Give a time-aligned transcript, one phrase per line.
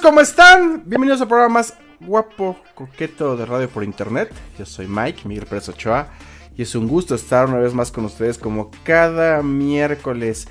[0.00, 0.82] ¿cómo están?
[0.84, 4.30] Bienvenidos al programa más guapo, coqueto de radio por internet.
[4.58, 6.08] Yo soy Mike, Miguel Pérez Ochoa,
[6.56, 10.48] y es un gusto estar una vez más con ustedes como cada miércoles.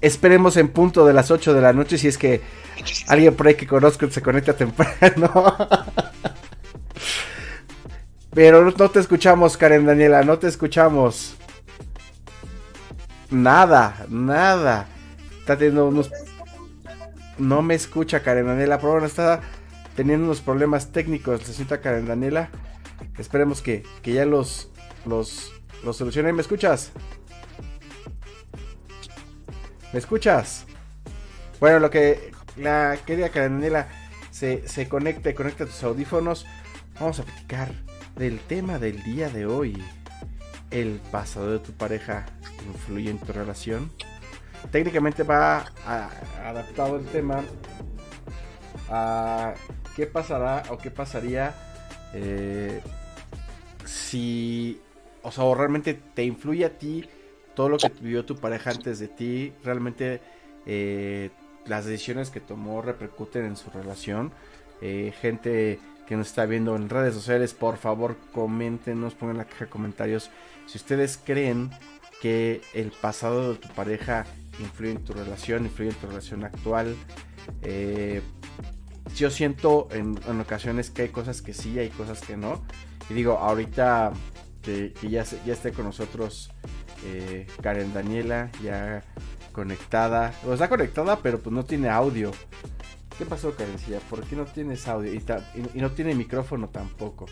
[0.00, 2.40] Esperemos en punto de las 8 de la noche si es que
[3.06, 5.30] alguien por ahí que conozco se conecta temprano.
[8.34, 11.34] Pero no te escuchamos, Karen Daniela, no te escuchamos.
[13.30, 14.88] Nada, nada.
[15.40, 16.10] Está teniendo unos
[17.42, 18.78] no me escucha Karen Daniela.
[18.78, 19.40] Por ahora está
[19.96, 21.40] teniendo unos problemas técnicos.
[21.40, 22.50] Necesita Karen Daniela.
[23.18, 24.70] Esperemos que, ya los,
[25.04, 25.52] los,
[25.84, 26.32] los solucione.
[26.32, 26.92] ¿Me escuchas?
[29.92, 30.66] ¿Me escuchas?
[31.60, 33.88] Bueno, lo que la querida Karen Daniela
[34.30, 36.46] se, se conecte, conecta tus audífonos.
[37.00, 37.72] Vamos a platicar
[38.16, 39.82] del tema del día de hoy.
[40.70, 42.24] El pasado de tu pareja
[42.66, 43.90] influye en tu relación
[44.70, 45.66] técnicamente va
[46.44, 47.42] adaptado el tema
[48.88, 49.54] a
[49.96, 51.54] qué pasará o qué pasaría
[52.14, 52.80] eh,
[53.84, 54.80] si,
[55.22, 57.08] o sea, realmente te influye a ti
[57.54, 60.20] todo lo que vivió tu pareja antes de ti, realmente
[60.66, 61.30] eh,
[61.66, 64.32] las decisiones que tomó repercuten en su relación.
[64.80, 69.66] Eh, gente que nos está viendo en redes sociales, por favor coméntenos, pongan la caja
[69.66, 70.30] de comentarios
[70.66, 71.70] si ustedes creen
[72.22, 74.24] que el pasado de tu pareja
[74.60, 76.94] influye en tu relación, influye en tu relación actual.
[77.62, 78.22] Eh,
[79.16, 82.62] yo siento en, ocasiones que hay cosas que sí, hay cosas que no.
[83.10, 84.12] Y digo, ahorita
[84.62, 86.52] que, ya, ya esté con nosotros
[87.06, 89.02] eh, Karen Daniela, ya
[89.50, 90.32] conectada.
[90.46, 92.30] O está conectada, pero pues no tiene audio.
[93.18, 93.98] ¿Qué pasó, Karencilla?
[94.08, 95.12] ¿Por qué no tienes audio?
[95.12, 95.24] Y,
[95.74, 97.26] y, no tiene micrófono tampoco.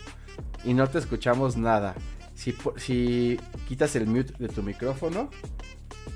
[0.65, 1.95] Y no te escuchamos nada.
[2.41, 5.29] Si, si quitas el mute de tu micrófono,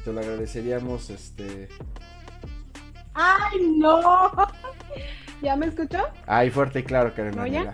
[0.04, 1.70] te lo agradeceríamos, este...
[3.14, 4.32] ¡Ay, no!
[5.44, 6.00] ¿Ya me escuchó?
[6.26, 7.36] Ay, fuerte y claro, Karen.
[7.36, 7.72] ¿Me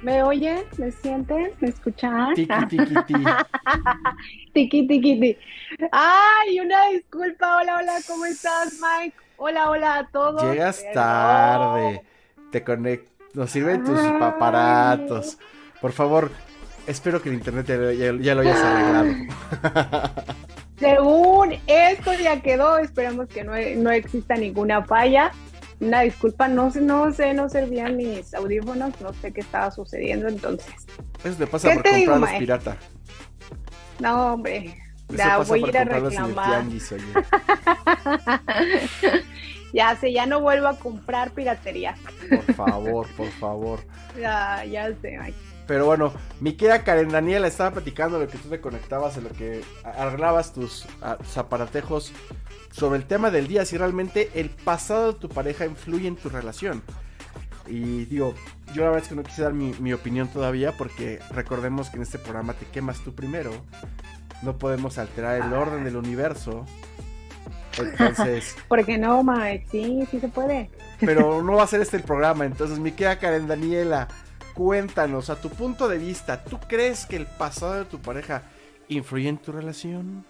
[0.00, 0.64] ¿Me oyen?
[0.78, 1.52] ¿Me sienten?
[1.60, 2.32] ¿Me escuchan?
[2.32, 3.24] Tiki, tiki, tiki.
[4.54, 5.38] tiki, tiki, tiki.
[5.92, 7.58] Ay, una disculpa.
[7.58, 9.18] Hola, hola, ¿cómo estás, Mike?
[9.36, 10.42] Hola, hola a todos.
[10.42, 12.00] Llegas tarde.
[12.50, 13.10] Te conecto.
[13.34, 15.36] Nos sirven tus aparatos.
[15.82, 16.30] Por favor,
[16.86, 19.14] espero que el internet ya, ya lo hayas arreglado.
[20.78, 25.32] Según esto ya quedó, esperamos que no, exista ninguna falla.
[25.80, 30.74] Una disculpa, no, no sé, no servían mis audífonos, no sé qué estaba sucediendo entonces.
[31.22, 32.76] Eso te pasa por comprarlos pirata.
[33.98, 34.76] No, hombre,
[35.08, 36.64] ya voy a ir a reclamar.
[39.72, 41.94] ya sé, ya no vuelvo a comprar piratería.
[42.28, 43.80] Por favor, por favor.
[44.18, 45.18] Ya, ya sé.
[45.66, 49.30] Pero bueno, mi querida Karen Daniela estaba platicando lo que tú te conectabas, en lo
[49.30, 50.86] que arreglabas tus,
[51.26, 52.12] zaparatejos
[52.70, 56.28] sobre el tema del día, si realmente el pasado de tu pareja influye en tu
[56.28, 56.82] relación.
[57.66, 58.34] Y digo,
[58.74, 62.02] yo la verdad es que no quise dar mi, opinión todavía porque recordemos que en
[62.02, 63.50] este programa te quemas tú primero.
[64.42, 66.64] No podemos alterar el orden del universo.
[67.76, 68.54] Entonces.
[68.68, 69.66] ¿Por qué no, Mike?
[69.70, 70.70] Sí, sí se puede.
[71.00, 72.44] Pero no va a ser este el programa.
[72.44, 74.08] Entonces, mi querida Karen Daniela,
[74.56, 78.42] cuéntanos, a tu punto de vista, ¿tú crees que el pasado de tu pareja
[78.88, 80.24] influye en tu relación?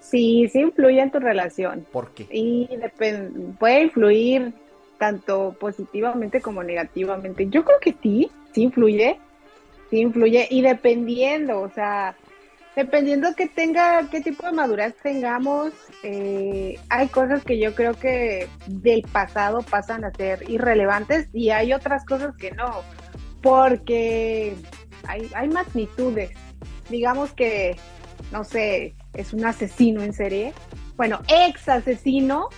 [0.00, 1.86] Sí, sí influye en tu relación.
[1.92, 2.26] ¿Por qué?
[2.30, 2.68] Y
[3.58, 4.52] puede influir
[4.98, 7.48] tanto positivamente como negativamente.
[7.48, 9.18] Yo creo que sí, sí influye,
[9.88, 12.16] sí influye y dependiendo, o sea,
[12.74, 18.48] Dependiendo que tenga, qué tipo de madurez tengamos, eh, hay cosas que yo creo que
[18.66, 22.82] del pasado pasan a ser irrelevantes y hay otras cosas que no,
[23.42, 24.54] porque
[25.06, 26.30] hay, hay magnitudes.
[26.88, 27.76] Digamos que,
[28.30, 30.54] no sé, es un asesino en serie.
[30.96, 32.48] Bueno, ex asesino,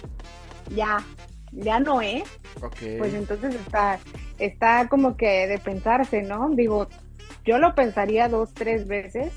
[0.76, 0.99] ya,
[1.50, 2.22] ya no es.
[2.99, 3.99] Pues entonces está,
[4.38, 6.50] está como que de pensarse, ¿no?
[6.50, 6.87] Digo,
[7.44, 9.32] yo lo pensaría dos, tres veces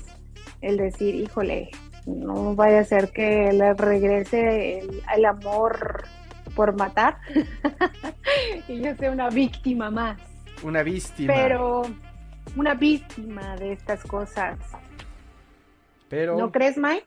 [0.60, 1.70] el decir, híjole,
[2.06, 4.80] no vaya a ser que le regrese
[5.14, 6.04] el, amor
[6.54, 7.18] por matar
[8.68, 10.18] y yo sea una víctima más.
[10.62, 11.32] Una víctima.
[11.34, 11.82] Pero
[12.56, 14.58] una víctima de estas cosas.
[16.08, 16.36] Pero...
[16.36, 17.06] ¿No crees, Mike?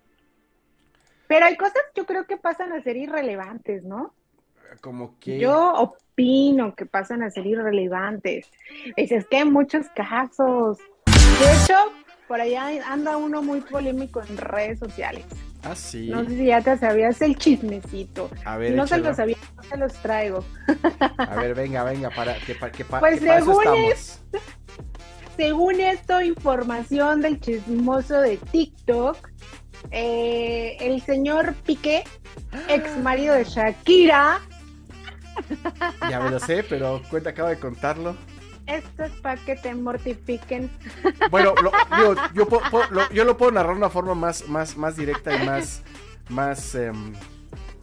[1.28, 4.14] Pero hay cosas yo creo que pasan a ser irrelevantes, ¿no?
[4.82, 5.40] Como que...
[5.40, 8.50] Yo opino que pasan a ser irrelevantes.
[8.96, 10.78] Es, que hay muchos casos.
[11.06, 11.76] De hecho,
[12.32, 15.26] por allá anda uno muy polémico en redes sociales.
[15.64, 16.08] Ah, sí.
[16.08, 18.32] No sé si ya te sabías el chismecito.
[18.46, 20.46] A ver, no se los sabía, no se los traigo.
[21.18, 24.40] A ver, venga, venga, para que, para, que, pues según Esto,
[25.36, 29.30] según esto, información del chismoso de TikTok,
[29.92, 32.06] eh, el señor Piqué,
[32.70, 34.40] ex marido de Shakira,
[36.10, 38.16] Ya me lo sé, pero cuenta, acabo de contarlo.
[38.72, 40.70] Esto es para que te mortifiquen.
[41.32, 44.48] Bueno, lo, digo, yo, po- po- lo, yo lo puedo narrar de una forma más,
[44.48, 45.82] más, más directa y más,
[46.30, 47.14] más, em,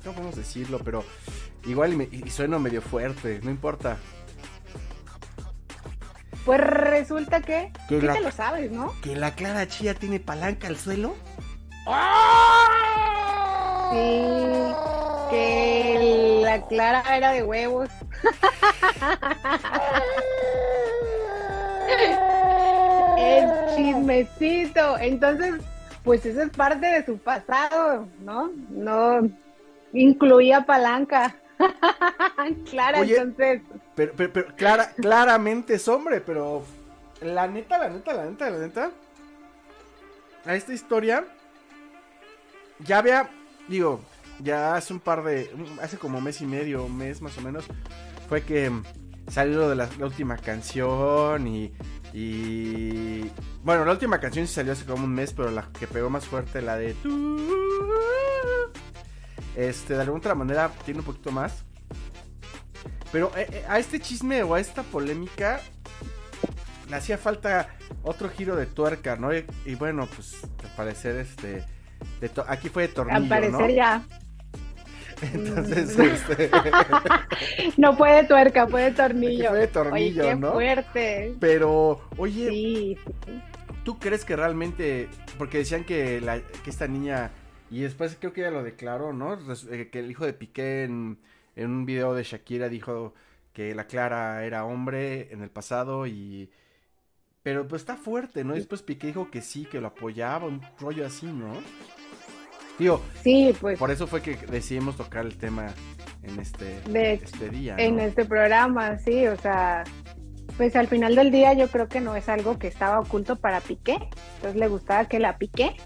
[0.05, 1.05] no podemos decirlo, pero
[1.65, 3.97] igual y, me- y sueno medio fuerte, no importa.
[6.45, 8.95] Pues resulta que, Que la- te lo sabes, ¿no?
[9.03, 11.15] ¿Que la Clara Chía tiene palanca al suelo?
[13.91, 14.23] Sí,
[15.31, 17.89] que la Clara era de huevos.
[23.19, 24.99] El chismecito.
[24.99, 25.55] Entonces,
[26.05, 28.51] pues eso es parte de su pasado, ¿no?
[28.71, 29.29] No
[29.93, 31.35] incluía palanca.
[32.71, 33.17] Clara, Oye.
[33.17, 33.63] entonces,
[33.97, 36.63] Pero, pero, pero clara, claramente es hombre, pero
[37.21, 38.91] la neta, la neta, la neta, la neta,
[40.47, 41.25] a esta historia
[42.79, 43.29] ya había,
[43.67, 44.01] digo,
[44.41, 45.51] ya hace un par de,
[45.83, 47.65] hace como mes y medio, mes más o menos,
[48.29, 48.71] fue que
[49.29, 51.73] salió lo de la, la última canción y,
[52.13, 53.31] y,
[53.63, 56.27] bueno, la última canción sí salió hace como un mes, pero la que pegó más
[56.27, 57.39] fuerte, la de tú,
[59.57, 61.65] este, de alguna otra manera tiene un poquito más.
[63.11, 65.61] Pero eh, eh, a este chisme o a esta polémica
[66.89, 69.35] le hacía falta otro giro de tuerca, ¿no?
[69.35, 71.65] Y, y bueno, pues al parecer este
[72.21, 73.69] de aquí fue de tornillo, al parecer ¿no?
[73.69, 74.03] ya.
[75.35, 76.03] Entonces, Mm.
[76.03, 76.51] este,
[77.77, 79.51] No fue de tuerca, fue de tornillo.
[79.51, 80.53] fue de tornillo, Oye, qué ¿no?
[80.53, 81.37] fuerte.
[81.41, 83.43] pero oye, Sí, sí.
[83.85, 87.33] ¿tú crees que realmente porque decían que la que esta niña
[87.71, 89.39] y después creo que ella lo declaró, ¿no?
[89.71, 91.19] Eh, que el hijo de Piqué en,
[91.57, 93.15] en un video de Shakira dijo
[93.53, 96.51] que la Clara era hombre en el pasado y
[97.43, 98.55] pero pues está fuerte, ¿no?
[98.55, 101.53] Y después Piqué dijo que sí, que lo apoyaba, un rollo así, ¿no?
[103.23, 105.67] Sí, pues por eso fue que decidimos tocar el tema
[106.23, 107.75] en este, De- este día.
[107.79, 109.85] en este programa, sí, o sea,
[110.57, 113.61] pues al final del día yo creo que no es algo que estaba oculto para
[113.61, 113.95] Piqué,
[114.37, 115.77] entonces le gustaba que la piqué,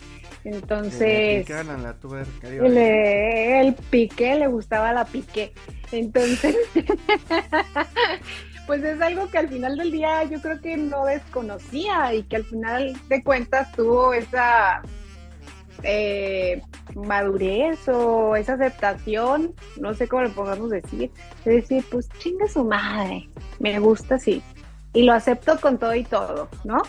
[0.45, 5.53] le entonces picaran la tuerca, digo, le- el Piqué le gustaba la Piqué,
[5.93, 6.57] entonces
[8.67, 12.37] pues es algo que al final del día yo creo que no desconocía y que
[12.37, 14.83] al final de cuentas tuvo esa
[15.83, 16.63] eh,
[16.95, 21.11] madurez o esa aceptación, no sé cómo lo podamos decir,
[21.45, 23.29] de decir, pues chinga su madre,
[23.59, 24.43] me gusta así.
[24.95, 26.83] Y lo acepto con todo y todo, ¿no?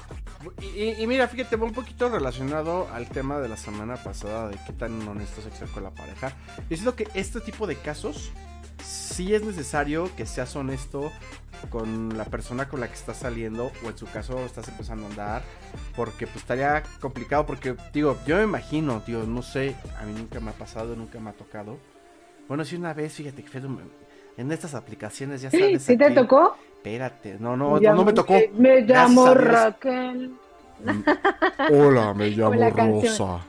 [0.61, 4.73] Y, y- mira, fíjate, un poquito relacionado al tema de la semana pasada de qué
[4.73, 5.05] tan
[5.49, 6.33] que ser con la pareja.
[6.69, 8.33] Yo siento que este tipo de casos
[8.83, 11.11] sí es necesario que seas honesto
[11.69, 15.09] con la persona con la que estás saliendo o en su caso estás empezando a
[15.09, 15.41] andar
[15.95, 20.39] porque pues estaría complicado porque digo, yo me imagino, tío, no sé, a mí nunca
[20.39, 21.77] me ha pasado, nunca me ha tocado.
[22.47, 23.61] Bueno, sí una vez, fíjate que
[24.37, 25.83] en estas aplicaciones ya sabes.
[25.83, 26.57] ¿Sí te aquí- tocó?
[26.77, 28.33] Espérate, no, no, Ya- no, me tocó.
[28.57, 29.33] Me llamo.
[29.33, 30.33] Raquel.
[30.83, 31.01] Mm.
[31.73, 33.01] Hola, me llamo canción.
[33.01, 33.45] Rosa.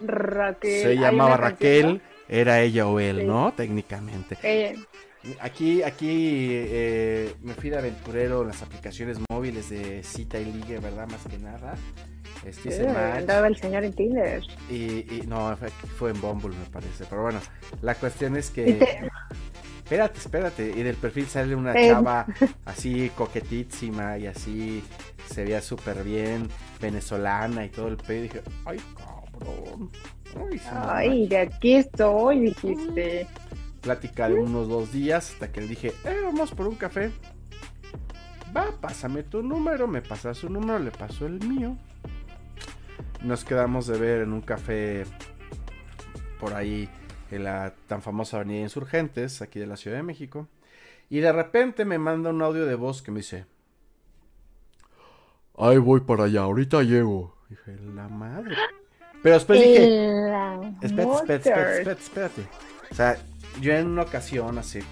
[0.00, 0.82] Raquel.
[0.82, 3.24] Se llamaba canción, Raquel, era ella o él, Sí.
[3.26, 3.52] ¿no?
[3.54, 4.36] Técnicamente.
[5.40, 10.78] Aquí, aquí eh, me fui de aventurero en las aplicaciones móviles de cita y ligue,
[10.78, 11.08] ¿verdad?
[11.08, 11.74] Más que nada.
[12.44, 13.16] Este match.
[13.16, 14.42] andaba el señor en Tinder.
[14.70, 14.74] Y,
[15.14, 15.56] y- no,
[15.98, 17.04] fue, en Bumble, me parece.
[17.10, 17.40] Pero bueno,
[17.82, 18.74] la cuestión es que.
[18.74, 19.00] te-
[19.82, 20.68] Espérate, espérate.
[20.76, 21.88] Y del perfil sale una Eh.
[21.90, 22.26] chava
[22.64, 24.82] así coquetísima y así
[25.32, 26.48] se veía súper bien,
[26.80, 28.18] venezolana y todo el pedo.
[28.18, 29.90] Y dije, ay, cabrón.
[30.38, 30.96] Ay, su mamá".
[30.96, 33.26] Ay, de aquí estoy, dijiste.
[33.80, 37.12] Plática de unos dos días hasta que le dije, eh, vamos por un café.
[38.56, 39.86] Va, pásame tu número.
[39.86, 41.76] Me pasa su número, le pasó el mío.
[43.22, 45.04] Nos quedamos de ver en un café
[46.38, 46.88] por ahí
[47.30, 50.48] en la tan famosa avenida Insurgentes, aquí de la Ciudad de México.
[51.08, 53.46] Y de repente me manda un audio de voz que me dice,
[55.56, 57.36] ahí voy para allá, ahorita llego.
[57.48, 58.56] Dije, la madre.
[59.26, 60.20] Pero después dije,
[60.82, 62.42] Espérate, espérate, espérate, espérate, espérate.
[62.92, 63.16] O sea,
[63.60, 64.84] yo en una ocasión, hace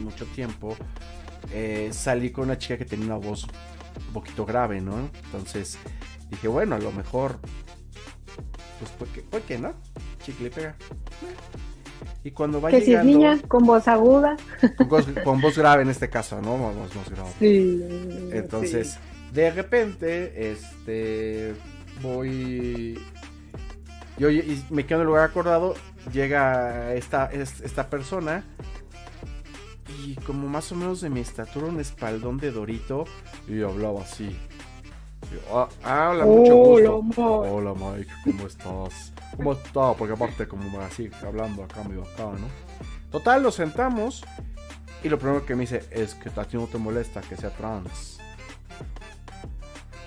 [0.00, 0.74] mucho tiempo,
[1.52, 3.46] eh, salí con una chica que tenía una voz
[4.06, 5.10] un poquito grave, ¿no?
[5.26, 5.76] Entonces
[6.30, 7.40] dije, bueno, a lo mejor,
[8.78, 9.74] pues, ¿por qué, por qué no?
[10.24, 10.74] Chicle y pega.
[12.24, 14.38] Y cuando va Que si es llegando, niña, con voz aguda.
[14.78, 16.56] con, voz, con voz grave en este caso, ¿no?
[16.56, 17.32] Voz, voz grave.
[17.38, 17.84] Sí.
[18.32, 18.96] Entonces,
[19.34, 21.54] de repente, este,
[22.00, 22.98] voy,
[24.18, 25.74] yo y me quedo en el lugar acordado,
[26.12, 28.44] llega esta, es- esta persona
[30.04, 33.04] y como más o menos de mi estatura, un espaldón de Dorito
[33.46, 34.38] y hablaba así.
[35.32, 37.04] Yo, ah, ah, hola, mucho gusto.
[37.40, 39.12] Hola Mike, ¿cómo estás?
[39.36, 39.96] ¿Cómo estás?
[39.96, 42.48] Porque aparte como así, hablando acá medio acá, ¿no?
[43.10, 44.22] Total, nos sentamos
[45.02, 47.50] Y lo primero que me dice es que a ti no te molesta que sea
[47.50, 48.18] trans.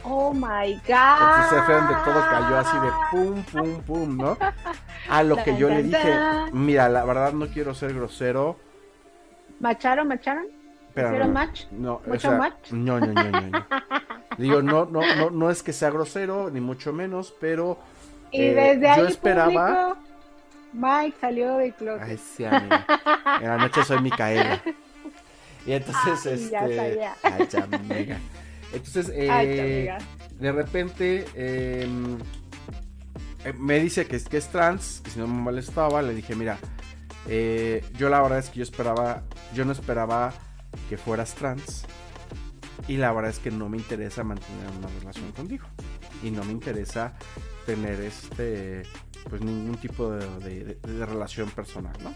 [0.03, 1.21] Oh my god.
[1.21, 4.37] Entonces fue donde todo cayó así de pum, pum, pum, ¿no?
[5.09, 6.15] A lo que yo le dije,
[6.53, 8.57] mira, la verdad no quiero ser grosero.
[9.59, 10.45] ¿Macharon, macharon?
[10.91, 11.65] ¿Hicieron match?
[11.71, 12.71] No, o sea, match?
[12.71, 13.65] No, no, no, no, no.
[14.37, 17.77] Digo, no, no, no, no es que sea grosero, ni mucho menos, pero
[18.31, 19.97] y eh, desde ahí yo esperaba.
[20.73, 22.07] Mike salió de closet.
[22.07, 22.85] Ay, sí, amiga.
[23.41, 24.61] En la noche soy Micaela.
[25.65, 26.95] Y entonces, Ay, este.
[26.95, 28.19] Ya Ay, amiga.
[28.73, 29.97] Entonces, eh,
[30.39, 31.87] de repente, eh,
[33.57, 36.57] me dice que, que es trans, que si no me molestaba, le dije, mira,
[37.27, 40.33] eh, yo la verdad es que yo esperaba, yo no esperaba
[40.89, 41.86] que fueras trans.
[42.88, 45.65] Y la verdad es que no me interesa mantener una relación contigo.
[46.24, 47.13] Y no me interesa
[47.65, 48.83] tener este,
[49.29, 52.13] pues ningún tipo de, relación personal, ¿no?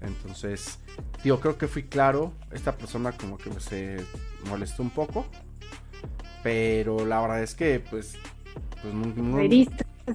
[0.00, 0.78] Entonces,
[1.24, 2.34] digo, creo que fui claro.
[2.52, 4.04] Esta persona como que se
[4.48, 5.26] molestó un poco.
[6.42, 8.16] Pero la verdad es que, pues,
[8.80, 9.38] pues no,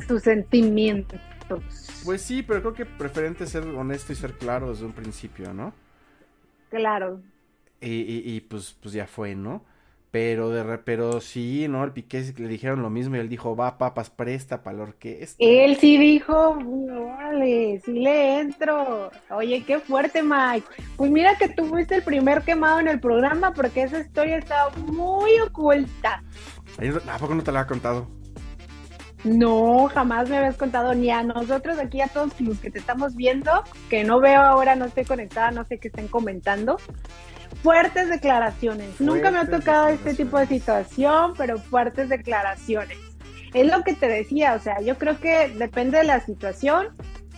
[0.01, 1.19] sus sentimientos.
[2.03, 5.73] Pues sí, pero creo que preferente ser honesto y ser claro desde un principio, ¿no?
[6.69, 7.21] Claro.
[7.79, 9.65] Y, pues, pues ya fue, ¿no?
[10.09, 11.83] Pero de pero sí, ¿no?
[11.83, 15.35] El Piqué le dijeron lo mismo y él dijo, va, papas, presta para la orquesta.
[15.39, 19.11] Él sí dijo, vale, sí le entro.
[19.31, 20.67] Oye, qué fuerte, Mike.
[20.97, 24.69] Pues mira que tú fuiste el primer quemado en el programa porque esa historia estaba
[24.77, 26.23] muy oculta.
[27.11, 28.07] ¿A poco no te la ha contado?
[29.23, 33.15] No, jamás me habías contado ni a nosotros aquí, a todos los que te estamos
[33.15, 36.77] viendo, que no veo ahora, no estoy conectada, no sé qué estén comentando
[37.61, 38.99] fuertes declaraciones.
[38.99, 42.97] Nunca me ha tocado este tipo de situación, pero fuertes declaraciones.
[43.53, 46.89] Es lo que te decía, o sea, yo creo que depende de la situación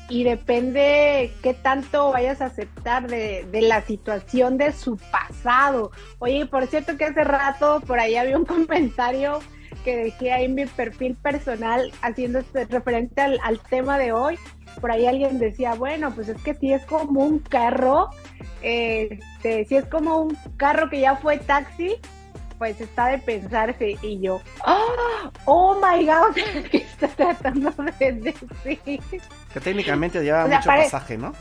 [0.10, 5.92] y depende qué tanto vayas a aceptar de, de, la situación de su pasado.
[6.20, 9.40] Oye, por cierto que hace rato por ahí había un comentario
[9.86, 14.38] que dejé ahí en mi perfil personal haciendo este, referente al, al tema de hoy.
[14.82, 18.10] Por ahí alguien decía, bueno, pues es que si es como un carro
[18.66, 21.98] este, si es como un carro que ya fue taxi,
[22.58, 26.36] pues está de pensarse y yo, ¡Oh, oh my God!
[26.72, 29.02] ¿Qué está tratando de decir?
[29.54, 31.34] Que técnicamente llevaba mucho pasaje, ¿no?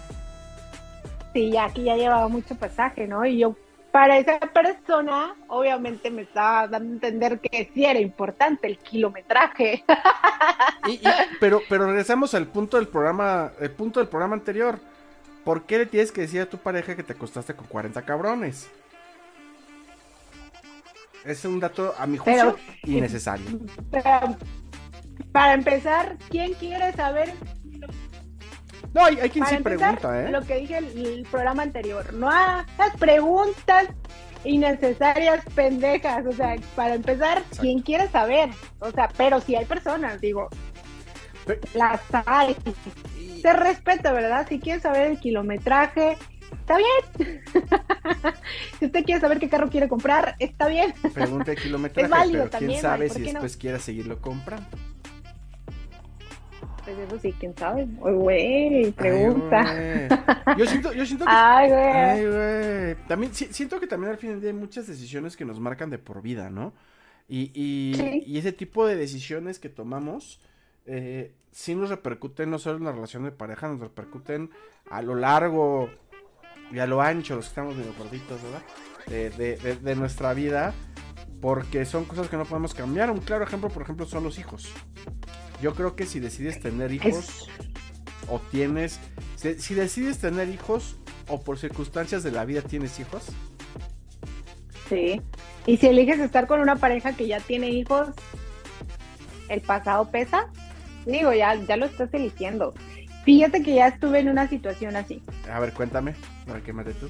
[1.33, 3.25] Sí, ya aquí ya llevaba mucho pasaje, ¿no?
[3.25, 3.57] Y yo,
[3.95, 9.85] para esa persona, obviamente me estaba dando a entender que sí era importante el kilometraje.
[11.41, 14.81] pero, pero regresamos al punto del programa, el punto del programa anterior
[15.45, 18.67] ¿Por qué le tienes que decir a tu pareja que te acostaste con 40 cabrones?
[21.25, 23.47] Es un dato, a mi juicio, innecesario.
[25.33, 27.33] para empezar, ¿quién quiere saber?
[28.95, 30.31] No, hay, quien sí pregunta, ¿eh?
[30.31, 32.15] Lo que dije en el, programa anterior.
[32.15, 33.89] No hagas preguntas
[34.45, 36.25] innecesarias, pendejas.
[36.27, 38.51] O sea, para empezar, ¿quién quiere saber?
[38.79, 40.49] O sea, pero si hay personas, digo,
[41.75, 42.57] las hay
[43.43, 44.47] se respeta, ¿verdad?
[44.49, 46.17] Si quiere saber el kilometraje,
[46.53, 47.35] está bien.
[48.79, 50.95] si usted quiere saber qué carro quiere comprar, está bien.
[51.13, 54.69] Pregunta de kilometraje, pero quién sabe si después quiera seguirlo comprando.
[56.85, 57.87] Pues eso sí, quién sabe.
[57.87, 59.65] güey, pregunta.
[60.57, 61.31] yo siento, yo siento que.
[61.35, 61.71] Ay,
[62.27, 63.07] güey.
[63.07, 66.51] También siento que también al final hay muchas decisiones que nos marcan de por vida,
[66.51, 66.73] ¿no?
[67.29, 70.41] Y, y, y ese tipo de decisiones que tomamos
[70.87, 74.51] eh, sí nos repercuten no solo en la relación de pareja, nos repercuten
[74.91, 75.89] a lo largo
[76.71, 78.63] y a lo ancho, los que estamos medio gorditos, ¿verdad?
[79.83, 80.75] De, nuestra vida,
[81.41, 83.11] porque son cosas que no podemos cambiar.
[83.11, 84.73] Un claro ejemplo, por ejemplo, son los hijos.
[85.65, 87.49] Yo creo que si decides tener hijos
[88.29, 89.01] o tienes,
[89.37, 93.25] si, decides tener hijos o por circunstancias de la vida tienes hijos.
[94.91, 95.23] Sí.
[95.65, 98.09] Y si eliges estar con una pareja que ya tiene hijos,
[99.49, 100.51] ¿el pasado pesa?
[101.07, 102.75] Digo, ya, ya lo estás eligiendo.
[103.25, 105.23] Fíjate que ya estuve en una situación así.
[105.51, 106.15] A ver, cuéntame,
[106.47, 107.09] para quémate tú.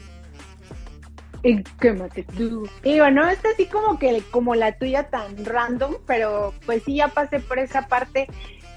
[1.44, 2.68] Y quémate tú.
[2.82, 7.08] Digo, no es así como que como la tuya tan random, pero pues sí ya
[7.08, 8.28] pasé por esa parte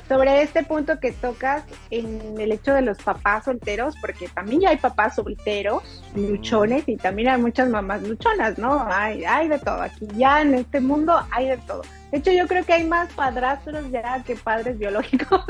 [0.07, 4.69] sobre este punto que tocas en el hecho de los papás solteros, porque también ya
[4.69, 5.83] hay papás solteros,
[6.15, 8.85] luchones, y también hay muchas mamás luchonas, ¿no?
[8.89, 9.81] Hay, hay de todo.
[9.81, 11.81] Aquí ya en este mundo hay de todo.
[12.11, 15.41] De hecho, yo creo que hay más padrastros ya que padres biológicos.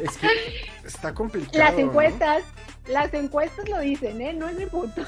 [0.00, 0.28] Es que
[0.84, 1.58] está complicado.
[1.58, 2.42] Las encuestas,
[2.88, 4.32] las encuestas lo dicen, ¿eh?
[4.32, 5.02] No es mi punto.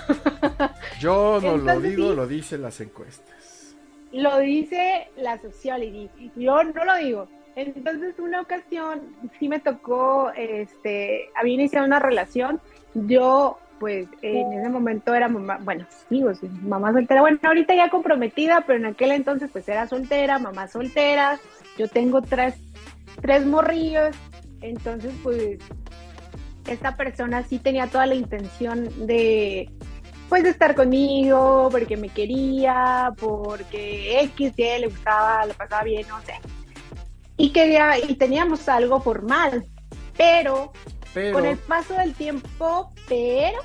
[1.00, 3.76] Yo no lo digo, lo dicen las encuestas.
[4.12, 6.08] Lo dice la sociology.
[6.36, 7.28] Yo no lo digo.
[7.54, 12.60] Entonces, una ocasión sí me tocó, este, había iniciado una relación.
[12.94, 18.64] Yo pues en ese momento era mamá, bueno, digo, mamá soltera, bueno, ahorita ya comprometida,
[18.66, 21.38] pero en aquel entonces pues era soltera, mamá soltera,
[21.76, 22.54] yo tengo tres,
[23.20, 24.16] tres morrillos,
[24.62, 25.58] entonces pues
[26.68, 29.70] esta persona sí tenía toda la intención de
[30.28, 36.06] pues de estar conmigo, porque me quería, porque X, Y le gustaba, le pasaba bien,
[36.08, 36.34] no sé.
[37.36, 39.64] Y quería, y teníamos algo formal,
[40.16, 40.72] pero,
[41.32, 43.58] con el paso del tiempo, pero,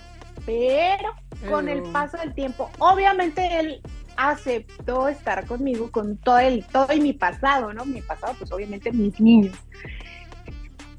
[0.46, 1.16] pero,
[1.50, 3.82] con el paso del tiempo, obviamente él
[4.18, 7.86] aceptó estar conmigo con todo el, todo y mi pasado, ¿no?
[7.86, 9.58] Mi pasado, pues obviamente mis niños.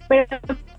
[0.08, 0.26] Pero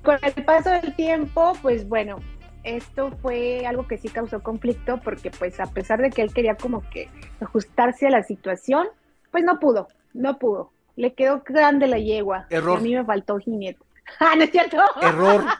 [0.04, 2.20] con el paso del tiempo, pues bueno,
[2.64, 6.56] esto fue algo que sí causó conflicto porque pues a pesar de que él quería
[6.56, 7.10] como que
[7.42, 8.88] ajustarse a la situación,
[9.32, 10.72] pues no pudo, no pudo.
[10.96, 12.46] Le quedó grande la yegua.
[12.50, 12.78] Error.
[12.78, 13.80] a mí me faltó jinete.
[14.20, 14.78] ¡Ah, no es cierto!
[15.02, 15.46] Error.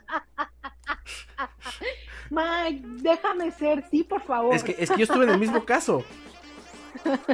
[2.30, 4.54] Mike, déjame ser, sí, por favor.
[4.56, 6.04] Es que, es que yo estuve en el mismo caso.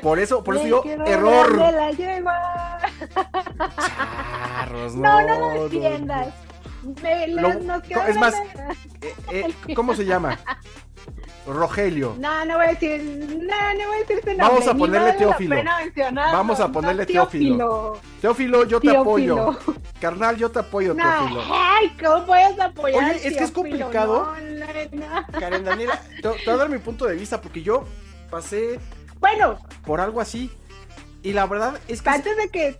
[0.01, 1.57] Por eso, por eso yo, error.
[1.57, 2.79] La yegua.
[3.77, 6.33] Charros, no, no, no lo defiendas
[8.07, 8.33] es más,
[9.31, 10.39] eh, eh, ¿cómo se llama?
[11.47, 12.15] Rogelio.
[12.19, 14.35] No, no voy a decir, no, no voy a decir nombre.
[14.37, 15.55] Vamos a ponerle Teófilo.
[16.15, 17.99] Vamos a ponerle Teófilo.
[18.21, 19.57] Teófilo, yo te apoyo.
[19.99, 21.41] Carnal, yo te apoyo, Teófilo.
[21.51, 23.03] Ay, ¿cómo puedes apoyar?
[23.03, 24.33] Oye, es que es complicado.
[25.39, 27.85] Karen Daniela, te, te voy a dar mi punto de vista porque yo
[28.29, 28.79] pasé.
[29.19, 29.59] Bueno.
[29.85, 30.51] Por algo así.
[31.23, 32.09] Y la verdad es que.
[32.09, 32.79] Antes de que.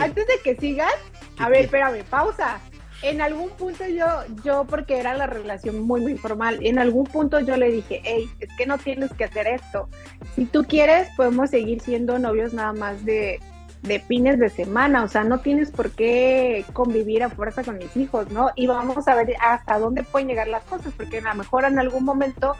[0.00, 0.94] Antes de que sigas,
[1.38, 2.60] a ver, espérame, pausa.
[3.02, 4.06] En algún punto yo,
[4.42, 8.28] yo, porque era la relación muy, muy formal, en algún punto yo le dije, hey,
[8.40, 9.88] es que no tienes que hacer esto.
[10.34, 13.38] Si tú quieres, podemos seguir siendo novios nada más de,
[13.82, 17.96] de fines de semana, o sea, no tienes por qué convivir a fuerza con mis
[17.96, 18.50] hijos, ¿no?
[18.56, 21.78] Y vamos a ver hasta dónde pueden llegar las cosas, porque a lo mejor en
[21.78, 22.56] algún momento,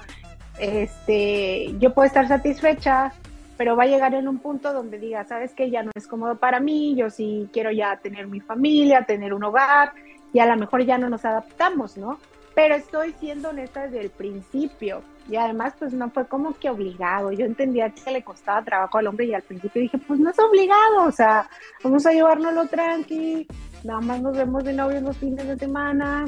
[0.60, 3.12] este, yo puedo estar satisfecha,
[3.58, 6.36] pero va a llegar en un punto donde diga, sabes que ya no es cómodo
[6.36, 9.92] para mí, yo sí quiero ya tener mi familia, tener un hogar,
[10.32, 12.20] y a lo mejor ya no nos adaptamos, ¿no?
[12.54, 17.32] Pero estoy siendo honesta desde el principio, y además pues no fue como que obligado,
[17.32, 20.38] yo entendía que le costaba trabajo al hombre y al principio dije, pues no es
[20.38, 21.50] obligado, o sea,
[21.82, 23.44] vamos a llevárnoslo tranqui,
[23.82, 26.26] nada más nos vemos de novio los fines de semana,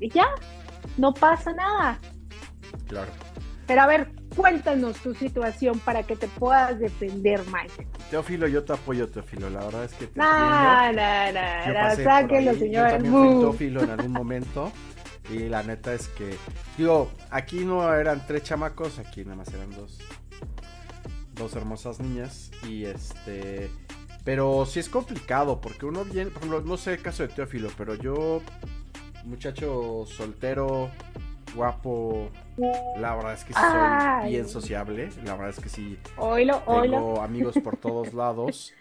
[0.00, 0.26] y ya,
[0.98, 2.00] no pasa nada.
[2.88, 3.10] Claro.
[3.68, 7.86] Pero a ver, cuéntanos tu situación para que te puedas defender, Mike.
[8.10, 9.50] Teófilo, yo te apoyo, Teófilo.
[9.50, 12.86] La verdad es que te nah, nah, nah, sáquenlo, señor.
[12.86, 14.72] Yo también fui Teófilo en algún momento.
[15.30, 16.36] Y la neta es que,
[16.76, 19.98] digo, aquí no eran tres chamacos, aquí nada más eran dos.
[21.34, 22.50] Dos hermosas niñas.
[22.68, 23.70] Y este.
[24.24, 27.70] Pero sí es complicado, porque uno viene, por ejemplo, no sé el caso de Teófilo,
[27.76, 28.40] pero yo,
[29.24, 30.90] muchacho soltero,
[31.54, 32.30] guapo.
[32.96, 35.10] La verdad es que sí soy bien sociable.
[35.24, 35.98] La verdad es que sí.
[36.82, 38.72] tengo amigos por todos lados.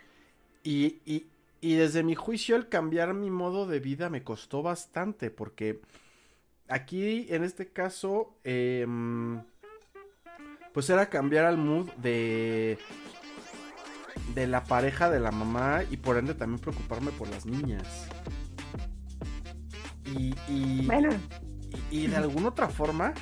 [0.64, 1.28] Y,
[1.62, 5.30] desde mi juicio, el cambiar mi modo de vida me costó bastante.
[5.30, 5.82] Porque
[6.68, 9.42] aquí, en este caso, em,
[10.74, 12.78] pues era cambiar al mood de.
[14.36, 18.08] De la pareja de la mamá y por ende también preocuparme por las niñas.
[20.06, 21.10] Y, y, bueno
[21.90, 23.14] y, de alguna otra forma,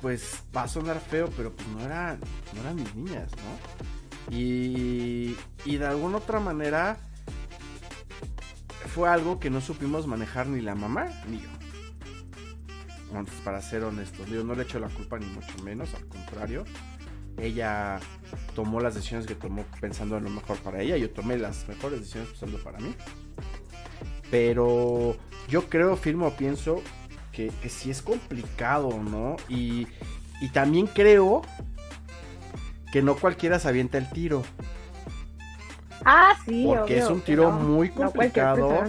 [0.00, 2.18] pues va a sonar feo, pero pues no, era,
[2.54, 4.34] no eran mis niñas, ¿no?
[4.34, 6.96] Y, y de alguna otra manera
[8.94, 11.48] fue algo que no supimos manejar ni la mamá ni yo.
[13.08, 16.64] Entonces, para ser honestos, yo no le echo la culpa ni mucho menos, al contrario.
[17.38, 18.00] Ella
[18.54, 22.00] tomó las decisiones que tomó pensando en lo mejor para ella, yo tomé las mejores
[22.00, 22.94] decisiones pensando para mí.
[24.30, 25.16] Pero
[25.48, 26.82] yo creo, firmo, pienso
[27.34, 29.36] que, sí es complicado, ¿no?
[29.48, 29.86] Y,
[30.52, 31.40] también creo
[32.92, 34.42] que no cualquiera se avienta el tiro.
[36.04, 38.84] Ah, sí, Porque es un tiro muy complicado.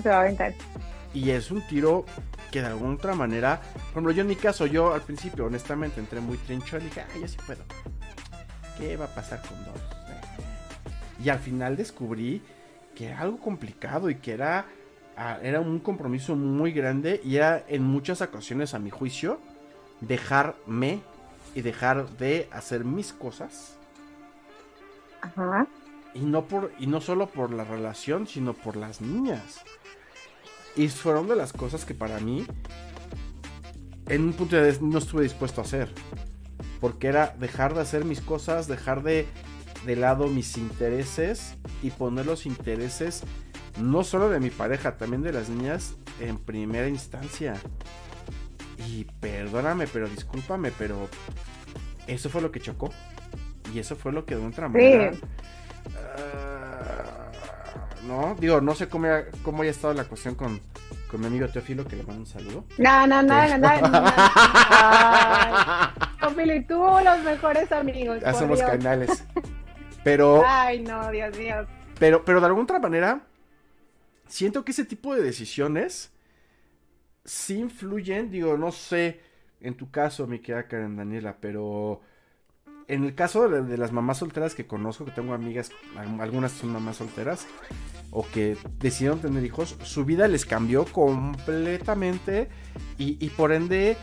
[1.14, 2.06] Y es un tiro
[2.52, 6.00] que de alguna otra manera, por ejemplo, yo en mi caso, yo al principio, honestamente,
[6.02, 7.64] entré muy trincho y dije, ah, yo sí puedo.
[8.78, 9.82] ¿Qué va a pasar con dos?
[11.24, 12.42] Y al final descubrí
[12.94, 14.66] que era algo complicado y que era
[15.41, 19.39] era un compromiso muy grande y era en muchas ocasiones, a mi juicio,
[20.01, 21.01] dejarme
[21.54, 23.78] y dejar de hacer mis cosas.
[25.21, 25.67] Ajá.
[26.13, 29.62] Y no, por, y no solo por la relación, sino por las niñas.
[30.75, 32.45] Y fueron de las cosas que para mí,
[34.08, 35.93] en un punto de no estuve dispuesto a hacer.
[36.82, 39.28] Porque era dejar de hacer mis cosas, dejar de,
[39.86, 43.23] de lado mis intereses y poner los intereses
[43.78, 47.56] no solo de mi pareja, también de las niñas en primera instancia.
[48.88, 51.10] Y perdóname, pero discúlpame, pero
[52.08, 52.92] eso fue lo que chocó.
[53.74, 55.12] Y eso fue lo que de otra manera.
[56.18, 57.32] Ah,
[58.08, 59.08] no, digo, no sé cómo,
[59.44, 60.62] cómo haya estado la cuestión con,
[61.10, 62.66] con mi amigo Teófilo, que le mando un saludo.
[62.78, 63.70] No, no, no, no, no.
[66.20, 68.20] Teófilo y tú, los mejores amigos.
[68.22, 69.26] Ya somos canales.
[70.04, 70.44] Pero.
[70.46, 71.66] Ay, no, Dios mío.
[71.98, 73.22] Pero, pero de alguna otra manera,
[74.28, 76.12] siento que ese tipo de decisiones
[77.24, 79.20] sí influyen, digo, no sé,
[79.62, 82.02] en tu caso, mi querida Karen Daniela, pero
[82.88, 85.72] en el caso de, las mamás solteras que conozco, que tengo amigas,
[86.20, 87.48] algunas son mamás solteras,
[88.12, 92.50] o que decidieron tener hijos, su vida les cambió completamente
[92.98, 93.98] y, y por ende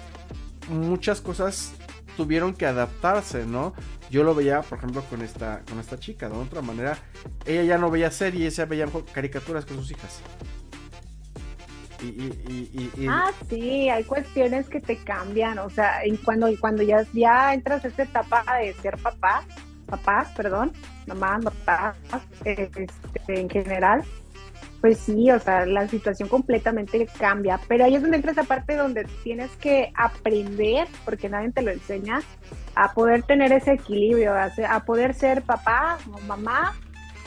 [0.69, 1.75] muchas cosas
[2.17, 3.75] tuvieron que adaptarse, ¿no?
[4.11, 6.99] Yo lo veía, por ejemplo, con esta, con esta chica, de otra manera,
[7.47, 10.21] ella ya no veía series, ella veía caricaturas con sus hijas.
[13.09, 17.89] Ah, sí, hay cuestiones que te cambian, o sea, cuando, cuando ya, ya entras a
[17.89, 19.45] esta etapa de ser papá,
[19.87, 20.73] papás, perdón,
[21.07, 21.97] mamá, papás,
[22.45, 22.87] este,
[23.29, 24.03] en general,
[24.83, 28.75] pues sí, o sea, la situación completamente cambia, pero ahí es donde entra esa parte
[28.75, 32.21] donde tienes que aprender, porque nadie te lo enseña,
[32.75, 36.75] a poder tener ese equilibrio, a, a poder ser papá o mamá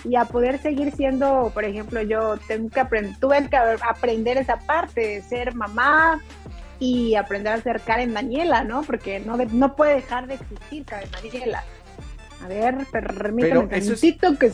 [0.04, 4.58] y a poder seguir siendo, por ejemplo, yo tengo que aprender, tuve que aprender esa
[4.58, 6.22] parte de ser mamá
[6.78, 8.84] y aprender a ser Karen Daniela, ¿no?
[8.84, 11.64] Porque no, no puede dejar de existir Karen Daniela.
[12.44, 14.52] A ver, permítame un es, que...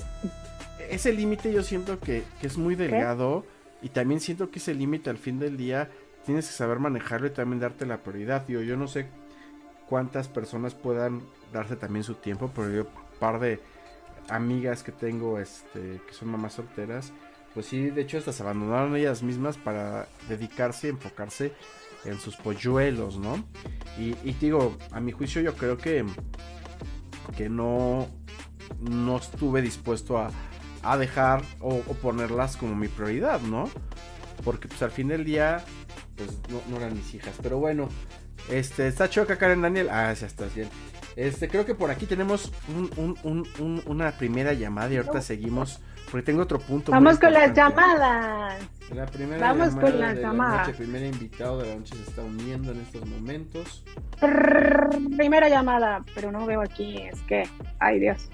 [0.91, 3.45] Ese límite yo siento que, es muy delgado
[3.81, 5.89] y también siento que ese límite al fin del día
[6.25, 8.45] tienes que saber manejarlo y también darte la prioridad.
[8.49, 9.07] Yo, yo no sé
[9.87, 11.21] cuántas personas puedan
[11.53, 12.87] darse también su tiempo, pero yo
[13.21, 13.61] par de
[14.27, 17.13] amigas que tengo este, que son mamás solteras,
[17.53, 21.53] pues sí, de hecho hasta se abandonaron ellas mismas para dedicarse y enfocarse
[22.03, 23.45] en sus polluelos, ¿no?
[23.97, 26.03] Y, digo, a mi juicio yo creo que,
[27.37, 28.09] que no,
[28.81, 30.31] no estuve dispuesto a,
[30.83, 33.69] a dejar o, ponerlas como mi prioridad, ¿no?
[34.43, 35.63] Porque pues al fin del día,
[36.15, 36.39] pues
[36.69, 37.35] no, eran mis hijas.
[37.41, 37.89] Pero bueno,
[38.49, 39.89] este, está choca Karen Daniel.
[39.91, 40.69] Ah, ya estás bien.
[41.15, 42.51] Este, creo que por aquí tenemos
[43.87, 45.79] una primera llamada y ahorita seguimos.
[46.09, 46.91] Porque tengo otro punto.
[46.91, 48.61] Vamos con las llamadas.
[48.93, 50.67] La primera Vamos con las llamadas.
[50.67, 53.85] El primer invitado de la noche se está uniendo en estos momentos.
[54.19, 56.97] Primera llamada, pero no veo aquí.
[56.97, 57.47] Es que,
[57.79, 58.29] ay Dios.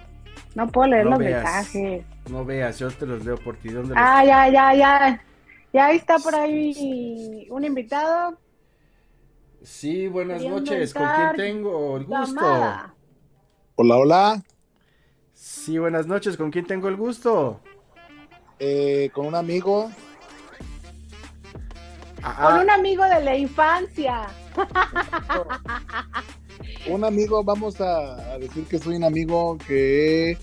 [0.55, 2.03] No puedo leer los mensajes.
[2.29, 3.69] No veas, yo te los leo por ti.
[3.69, 5.23] ¿Dónde ah, ya, ya, ya.
[5.73, 8.37] Ya está por ahí un invitado.
[9.63, 10.93] Sí, buenas noches.
[10.93, 12.45] ¿Con quién tengo el gusto?
[13.75, 14.43] Hola, hola.
[15.33, 16.37] Sí, buenas noches.
[16.37, 17.61] ¿Con quién tengo el gusto?
[18.59, 19.91] Eh, con un amigo.
[22.23, 24.27] Ah, con un amigo de la infancia.
[26.87, 30.37] un amigo, vamos a, decir que soy un amigo que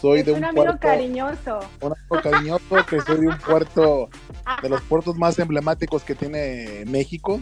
[0.00, 1.60] soy de un, un amigo cariñoso.
[1.80, 4.08] Un amigo cariñoso que soy de un puerto
[4.62, 7.40] de los puertos más emblemáticos que tiene México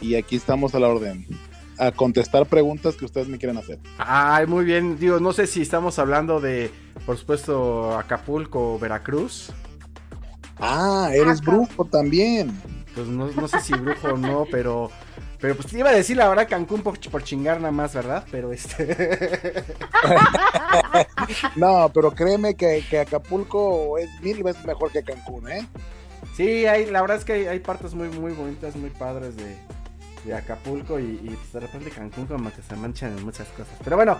[0.00, 1.26] y aquí estamos a la orden
[1.78, 3.78] a contestar preguntas que ustedes me quieran hacer.
[3.98, 4.98] Ay, muy bien.
[4.98, 6.70] Digo, no sé si estamos hablando de,
[7.06, 9.52] por supuesto, Acapulco, Veracruz.
[10.58, 12.52] Ah, eres brujo también.
[12.94, 14.90] Pues no, no sé si brujo o no, pero
[15.42, 18.24] pero pues te iba a decir la verdad Cancún por, por chingar nada más, ¿verdad?
[18.30, 19.64] Pero este.
[21.56, 25.66] no, pero créeme que, que, Acapulco es mil veces mejor que Cancún, ¿eh?
[26.36, 29.56] Sí, hay, la verdad es que hay, hay partes muy, muy bonitas, muy padres de,
[30.24, 33.74] de Acapulco y, pues, de repente Cancún como que se manchan en muchas cosas.
[33.82, 34.18] Pero bueno,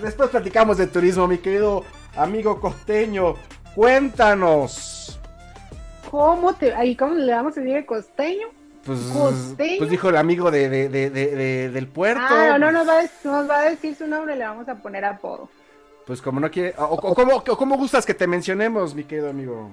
[0.00, 3.34] después platicamos de turismo, mi querido amigo costeño.
[3.74, 5.18] Cuéntanos.
[6.12, 8.59] ¿Cómo te, ahí cómo le vamos a decir costeño?
[8.84, 8.98] Pues,
[9.78, 12.22] pues dijo el amigo de, de, de, del puerto.
[12.28, 14.76] Ah, no, no nos va, a, nos va a decir su nombre, le vamos a
[14.76, 15.50] poner apodo.
[16.06, 19.70] Pues como no quiere, o, cómo, cómo gustas que te mencionemos, mi querido amigo.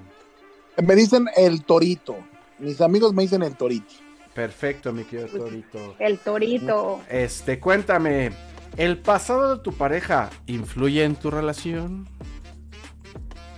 [0.76, 2.16] Me dicen el torito.
[2.58, 3.94] Mis amigos me dicen el torito.
[4.34, 5.96] Perfecto, mi querido Torito.
[5.98, 7.00] El Torito.
[7.08, 8.30] Este, cuéntame,
[8.76, 12.06] ¿el pasado de tu pareja influye en tu relación?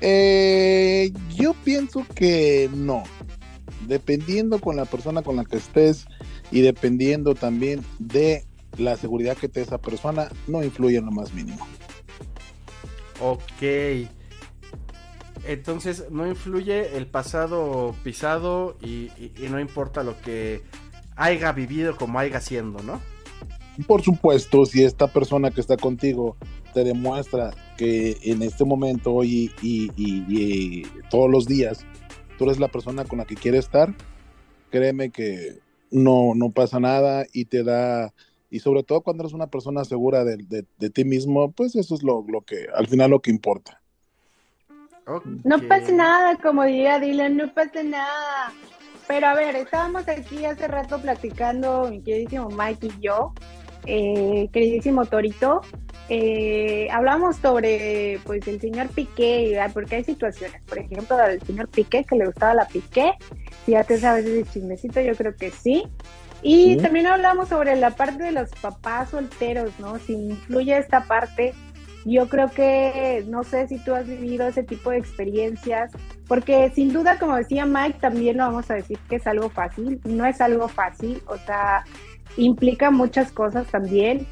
[0.00, 3.02] Eh, yo pienso que no.
[3.86, 6.06] Dependiendo con la persona con la que estés
[6.50, 8.44] y dependiendo también de
[8.78, 11.66] la seguridad que te dé esa persona, no influye en lo más mínimo.
[13.20, 14.08] Ok.
[15.46, 19.10] Entonces no influye el pasado pisado y,
[19.48, 20.62] no importa lo que
[21.16, 23.00] haya vivido como haya siendo, ¿no?
[23.86, 26.36] Por supuesto, si esta persona que está contigo
[26.74, 31.86] te demuestra que en este momento y, y, todos los días
[32.40, 33.92] tú eres la persona con la que quiere estar,
[34.70, 35.59] créeme que
[35.90, 38.14] no, no pasa nada y te da,
[38.48, 41.94] y sobre todo cuando eres una persona segura de, de, de ti mismo, pues eso
[41.94, 43.83] es lo, lo, que, al final lo que importa.
[45.07, 45.38] Okay.
[45.44, 48.55] No pasa nada, como diría Dylan, no pasa nada.
[49.07, 53.35] Pero a ver, estábamos aquí hace rato platicando, mi queridísimo Mike y yo,
[53.86, 55.60] eh, queridísimo Torito,
[56.08, 62.04] eh, hablamos sobre pues el señor Piqué, porque hay situaciones, por ejemplo, del señor Piqué
[62.04, 63.12] que le gustaba la Piqué,
[63.64, 65.84] si ya te sabes ese chismecito, yo creo que sí.
[66.42, 66.76] Y ¿Sí?
[66.78, 69.98] también hablamos sobre la parte de los papás solteros, ¿no?
[69.98, 71.52] Si influye esta parte
[72.04, 75.92] yo creo que no sé si tú has vivido ese tipo de experiencias,
[76.26, 80.00] porque sin duda, como decía Mike, también lo vamos a decir que es algo fácil,
[80.04, 81.84] no es algo fácil, o sea,
[82.36, 84.26] implica muchas cosas también,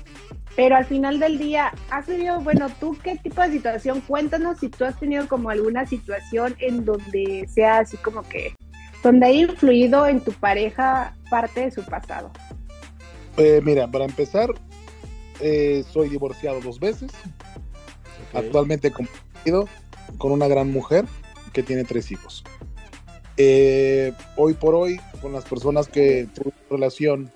[0.57, 4.01] pero al final del día, ¿has vivido, bueno, tú qué tipo de situación?
[4.01, 8.55] Cuéntanos si tú has tenido como alguna situación en donde sea así como que,
[9.03, 12.31] donde haya influido en tu pareja parte de su pasado.
[13.37, 14.51] Eh, mira, para empezar,
[15.41, 17.13] eh, soy divorciado dos veces.
[18.31, 18.47] Okay.
[18.47, 19.69] Actualmente comprometido
[20.19, 21.05] con una gran mujer
[21.53, 22.43] que tiene tres hijos.
[23.37, 27.31] Eh, hoy por hoy, con las personas que tuve relación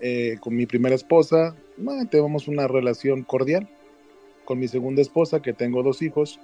[0.00, 3.68] eh, con mi primera esposa, bueno, tenemos una relación cordial.
[4.44, 6.38] Con mi segunda esposa, que tengo dos hijos,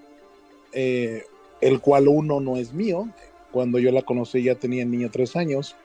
[0.73, 1.25] eh,
[1.61, 3.09] el cual uno no es mío.
[3.53, 5.77] Cuando yo la conocí ya tenía el niño tres años.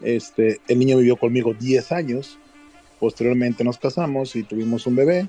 [0.00, 2.38] Este, el niño vivió conmigo 10 años.
[3.00, 5.28] Posteriormente nos casamos y tuvimos un bebé.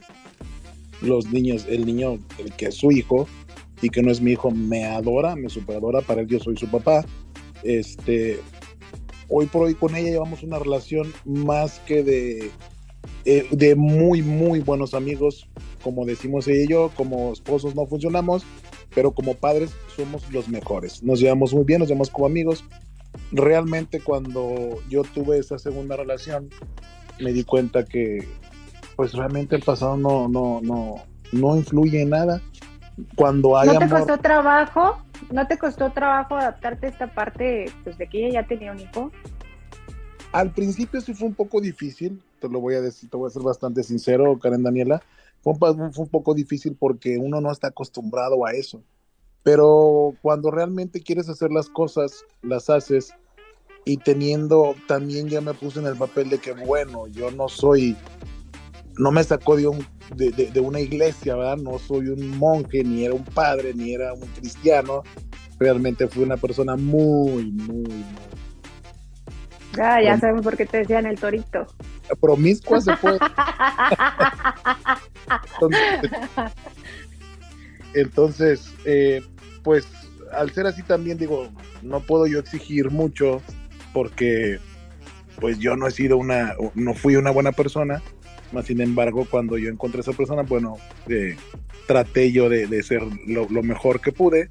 [1.01, 3.27] Los niños, el niño, el que es su hijo
[3.81, 6.01] y que no es mi hijo, me adora, me superadora.
[6.01, 7.05] Para él yo soy su papá.
[7.63, 8.39] Este,
[9.29, 12.51] hoy por hoy con ella llevamos una relación más que de,
[13.25, 15.49] eh, de muy, muy buenos amigos.
[15.83, 18.43] Como decimos ella y yo, como esposos no funcionamos,
[18.93, 21.03] pero como padres somos los mejores.
[21.03, 22.65] Nos llevamos muy bien, nos llevamos como amigos.
[23.31, 26.49] Realmente cuando yo tuve esa segunda relación,
[27.19, 28.27] me di cuenta que
[28.95, 30.95] pues realmente el pasado no, no, no,
[31.31, 32.41] no influye en nada.
[33.15, 34.97] Cuando hay ¿No te amor, costó trabajo?
[35.31, 38.79] ¿No te costó trabajo adaptarte a esta parte pues, de que ella ya tenía un
[38.79, 39.11] hijo?
[40.31, 43.31] Al principio sí fue un poco difícil, te lo voy a decir, te voy a
[43.31, 45.01] ser bastante sincero, Karen Daniela.
[45.41, 48.83] Fue un, fue un poco difícil porque uno no está acostumbrado a eso.
[49.43, 53.13] Pero cuando realmente quieres hacer las cosas, las haces
[53.85, 57.95] y teniendo, también ya me puse en el papel de que, bueno, yo no soy,
[58.97, 61.57] no me sacó de, un, de, de, de, una iglesia, ¿verdad?
[61.57, 65.03] No soy un monje, ni era un padre, ni era un cristiano.
[65.59, 68.05] Realmente fui una persona muy, muy, muy.
[69.79, 71.67] Ah, ya saben por qué te decían el torito.
[72.19, 73.17] Promiscua se fue.
[75.53, 76.11] entonces,
[77.93, 79.21] entonces eh,
[79.63, 79.87] pues
[80.31, 81.49] al ser así también digo,
[81.81, 83.41] no puedo yo exigir mucho
[83.93, 84.59] porque
[85.39, 88.01] pues yo no he sido una, no fui una buena persona,
[88.51, 91.35] más sin embargo cuando yo encontré a esa persona, bueno, eh,
[91.87, 94.49] traté yo de, de ser lo, lo, mejor que pude,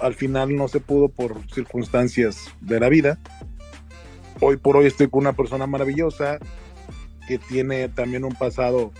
[0.00, 3.18] al final no se pudo por circunstancias de la vida,
[4.40, 6.38] hoy por hoy estoy con una persona maravillosa
[7.26, 8.92] que tiene también un pasado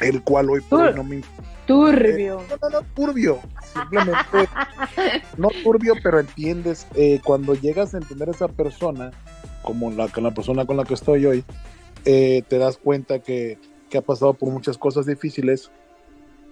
[0.00, 1.22] el cual hoy por hoy no me
[1.66, 2.40] turbio.
[2.40, 3.38] Eh, no, no, no, turbio.
[3.72, 4.48] Simplemente
[5.36, 9.10] no turbio pero entiendes eh, cuando llegas a entender a esa persona
[9.62, 11.44] como la, la persona con la que estoy hoy
[12.04, 13.58] eh, te das cuenta que,
[13.96, 15.70] ha pasado por muchas cosas difíciles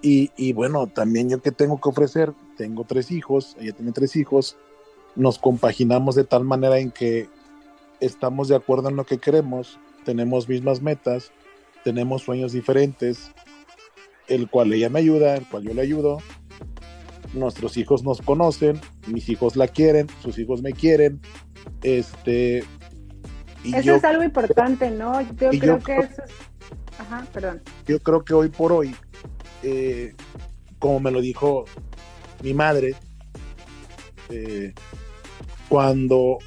[0.01, 4.15] y, y, bueno también yo que tengo que ofrecer tengo tres hijos ella tiene tres
[4.15, 4.57] hijos
[5.15, 7.29] nos compaginamos de tal manera en que
[7.99, 11.31] estamos de acuerdo en lo que queremos tenemos mismas metas
[11.83, 13.31] tenemos sueños diferentes
[14.27, 16.19] el cual ella me ayuda, el cual yo le ayudo.
[17.33, 21.19] Nuestros hijos nos conocen, mis hijos la quieren, sus hijos me quieren.
[21.83, 22.63] Este.
[23.73, 25.21] Eso yo, es algo importante, ¿no?
[25.21, 26.31] Yo creo yo, que eso es.
[26.99, 27.61] Ajá, perdón.
[27.87, 28.95] Yo creo que hoy por hoy,
[29.63, 30.15] eh,
[30.79, 31.65] como me lo dijo
[32.43, 32.95] mi madre,
[34.29, 34.73] eh,
[35.69, 36.39] cuando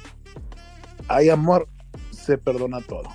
[1.07, 1.67] hay amor,
[2.11, 3.09] se perdona todo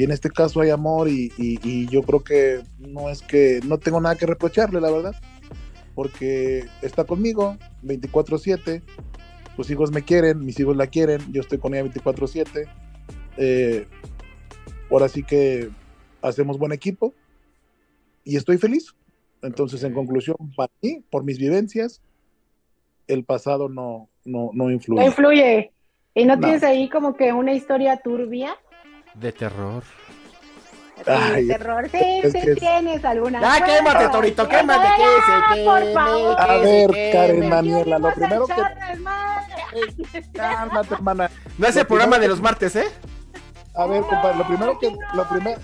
[0.00, 3.60] y en este caso hay amor y, y, y, yo creo que no es que
[3.66, 5.14] no tengo nada que reprocharle, la verdad,
[5.94, 8.82] porque está conmigo 24/7,
[9.56, 12.66] sus hijos me quieren, mis hijos la quieren, yo estoy con ella 24/7,
[13.36, 13.86] eh,
[14.90, 15.70] ahora sí que
[16.22, 17.14] hacemos buen equipo
[18.24, 18.94] y estoy feliz.
[19.42, 19.88] Entonces, okay.
[19.88, 22.02] en conclusión, para mí, por mis vivencias,
[23.06, 25.00] el pasado no, no, no influye.
[25.00, 25.72] No influye.
[26.14, 28.56] ¿Y no, no, tienes ahí como que una historia turbia?
[29.14, 29.82] De terror.
[31.06, 32.54] Ay, de terror, sí, sí que...
[32.56, 33.40] tienes alguna.
[33.40, 35.04] Ya, quémate, Torito, quémate, que
[35.56, 36.40] se Por favor.
[36.40, 38.54] A ver, Karen Daniela, lo primero que.
[40.32, 41.30] Cálmate, hermana.
[41.56, 42.88] No es el programa de los martes, ¿eh?
[43.74, 45.60] A ver, compadre, lo primero que, lo primero,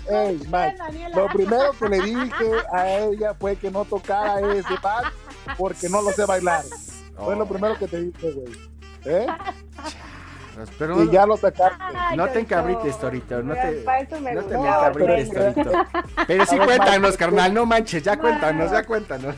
[1.13, 5.11] lo primero que le dije a ella fue que no tocara ese vals
[5.57, 6.63] porque no lo sé bailar.
[7.17, 8.53] Fue lo primero que te dije, güey.
[9.05, 9.27] ¿Eh?
[10.79, 11.83] Pero Y ya lo sacaste.
[12.15, 13.43] no te encabrites, Torito.
[13.43, 13.83] No te,
[14.21, 15.71] me no te encabrites, Torito.
[16.25, 17.53] Pero sí cuéntanos, carnal.
[17.53, 19.35] No manches, ya cuéntanos, ya cuéntanos.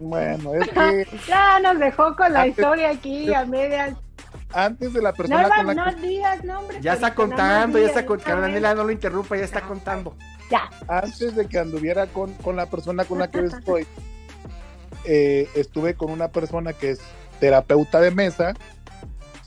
[0.00, 3.94] Bueno, es que Ya nos dejó con la historia aquí a medias.
[4.54, 6.80] Antes de la No, persona con Iván, la no que, digas nombres.
[6.82, 8.40] Ya está contando, ya está contando.
[8.40, 10.16] Carnanela, no lo interrumpa, ya está contando.
[10.50, 10.68] Ya.
[10.88, 13.86] antes de que anduviera con, con la persona con la que estoy,
[15.04, 17.00] eh, estuve con una persona que es
[17.40, 18.52] terapeuta de mesa,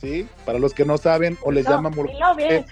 [0.02, 0.28] ¿sí?
[0.46, 2.66] Para los que no saben, o les No, llaman mur- bien.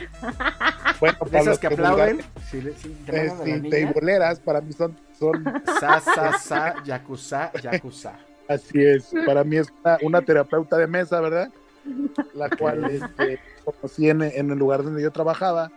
[0.99, 2.21] bueno, De para esas los que que aplauden.
[2.51, 2.59] sí,
[3.05, 5.43] te eh, sí, teiboleras, para mí son, son
[5.79, 8.13] Sa, sa, sa, yakuza, yakuza.
[8.47, 11.49] Así es, para mí es una, una terapeuta de mesa, ¿verdad?
[12.33, 15.71] La cual este, conocí en, en el lugar donde yo trabajaba,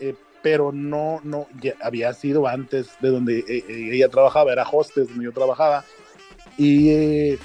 [0.00, 4.66] eh, pero no, no, ya había sido antes de donde eh, eh, ella trabajaba, era
[4.70, 5.84] hostes donde yo trabajaba.
[6.56, 7.38] Y eh,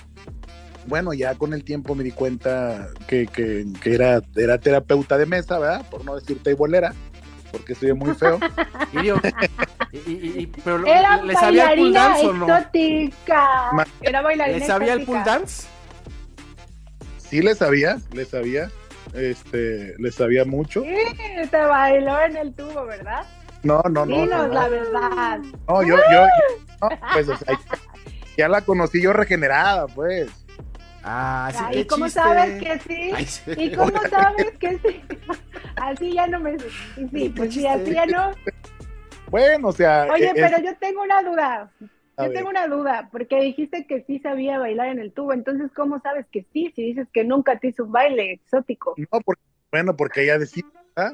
[0.86, 5.26] bueno, ya con el tiempo me di cuenta que, que, que era, era terapeuta de
[5.26, 5.86] mesa, ¿verdad?
[5.90, 6.94] Por no decir teibolera,
[7.52, 8.40] porque soy muy feo.
[8.92, 9.20] Y digo,
[9.92, 12.46] y, y- y- pero Era ¿le sabía el pool bailarina dance o no?
[14.02, 15.68] Era bailarina ¿Le sabía el pool dance?
[17.34, 18.70] Sí le sabía, le sabía,
[19.16, 20.84] este, le sabía mucho.
[20.84, 23.26] Sí, te bailó en el tubo, ¿verdad?
[23.64, 24.06] No, no, no.
[24.06, 24.54] Dinos no, no.
[24.54, 25.40] la verdad.
[25.68, 26.28] No, yo, yo, yo-
[26.80, 27.60] no, pues, o sea,
[28.38, 30.30] ya la conocí yo regenerada, pues.
[31.04, 32.20] Ah, sí, ¿Y cómo chiste.
[32.22, 33.12] sabes que sí?
[33.16, 33.42] Ay, sí.
[33.58, 35.02] ¿Y cómo sabes que sí?
[35.76, 36.56] Así ya no me...
[36.60, 38.30] Sí, pues sí, así ya no.
[39.32, 41.72] Bueno, o sea, Oye, es- pero yo tengo una duda.
[42.18, 46.00] Yo tengo una duda, porque dijiste que sí sabía bailar en el tubo, entonces ¿cómo
[46.00, 46.72] sabes que sí?
[46.76, 48.94] Si dices que nunca te hizo un baile exótico.
[48.98, 50.64] no, porque, bueno, porque ella decía,
[50.96, 51.12] ¿ah?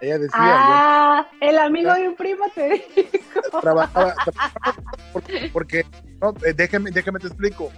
[0.00, 3.50] ella decía, Ah, el amigo de un primo te dijo.
[3.60, 5.84] trabajaba, trabajaba porque, porque-
[6.22, 7.70] no, eh, déjame, déjame te explico.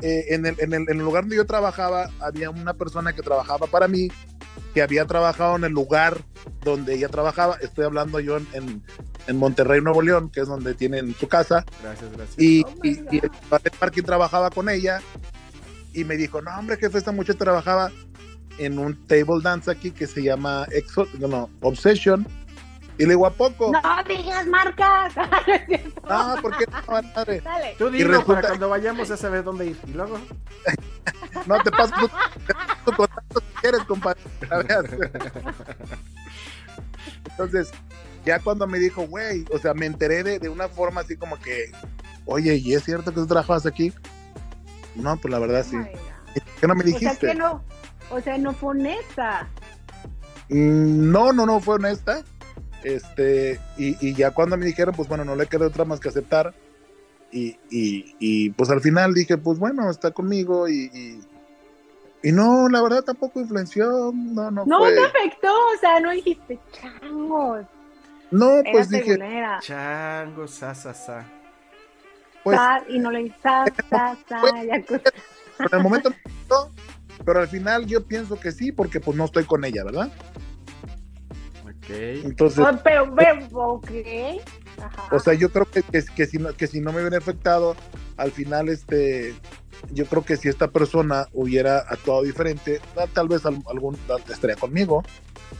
[0.00, 3.22] Eh, en, el, en, el, en el lugar donde yo trabajaba, había una persona que
[3.22, 4.08] trabajaba para mí,
[4.78, 6.18] que había trabajado en el lugar
[6.62, 7.56] donde ella trabajaba.
[7.60, 8.82] Estoy hablando yo en, en,
[9.26, 11.64] en Monterrey, Nuevo León, que es donde tienen su casa.
[11.82, 12.38] Gracias, gracias.
[12.38, 15.00] Y, Oh y, y el padre parking trabajaba con ella
[15.94, 17.90] y me dijo, no, hombre, jefe, esta muchacha trabajaba
[18.58, 22.24] en un table dance aquí que se llama Exo no, Obsession.
[22.98, 23.72] Y le digo, ¿a poco?
[23.72, 25.12] No digas marcas.
[25.16, 26.02] No cierto.
[26.08, 27.40] No, ¿por qué no, madre?
[27.40, 27.74] Dale.
[27.78, 29.78] Tú dilo resulta- para cuando vayamos a saber dónde ir.
[29.88, 30.18] Y luego,
[31.46, 34.20] No te paso tu, te paso tu contacto quieres, compadre.
[37.30, 37.70] Entonces,
[38.24, 41.38] ya cuando me dijo, güey, o sea, me enteré de, de una forma así como
[41.38, 41.70] que,
[42.26, 43.92] oye, ¿y es cierto que tú trabajas aquí?
[44.94, 45.76] No, pues la verdad sí.
[45.76, 45.86] Oh.
[46.60, 47.26] ¿Qué no me O sea dijiste?
[47.28, 47.62] que no,
[48.10, 49.48] o sea, no fue honesta.
[50.48, 52.22] Mm, No, no, no fue honesta.
[52.82, 56.08] Este, y, y ya cuando me dijeron, pues bueno, no le quedó otra más que
[56.08, 56.54] aceptar.
[57.30, 60.68] Y, y, y, pues al final dije, pues bueno, está conmigo.
[60.68, 61.20] Y,
[62.22, 64.10] y, no, la verdad tampoco influenció.
[64.14, 64.92] No, no, No fue.
[64.94, 67.64] te afectó, o sea, no dijiste changos.
[68.30, 69.58] No, Era pues dije, segulera.
[69.60, 71.24] chango, sa, sa, sa.
[72.44, 75.10] pues Sa- y no le sa, sa, sa, ya cosa.
[75.56, 76.10] por el momento
[76.50, 76.70] no,
[77.24, 80.10] pero al final yo pienso que sí, porque pues no estoy con ella, ¿verdad?
[81.64, 81.90] Ok.
[81.90, 83.90] Entonces, Oh, pero, pero, ok.
[84.82, 85.08] Ajá.
[85.14, 87.76] O sea, yo creo que, que, que si no, que si no me hubiera afectado,
[88.16, 89.34] al final, este,
[89.92, 92.80] yo creo que si esta persona hubiera actuado diferente,
[93.14, 93.96] tal- vez al- algún
[94.30, 95.02] estaría conmigo,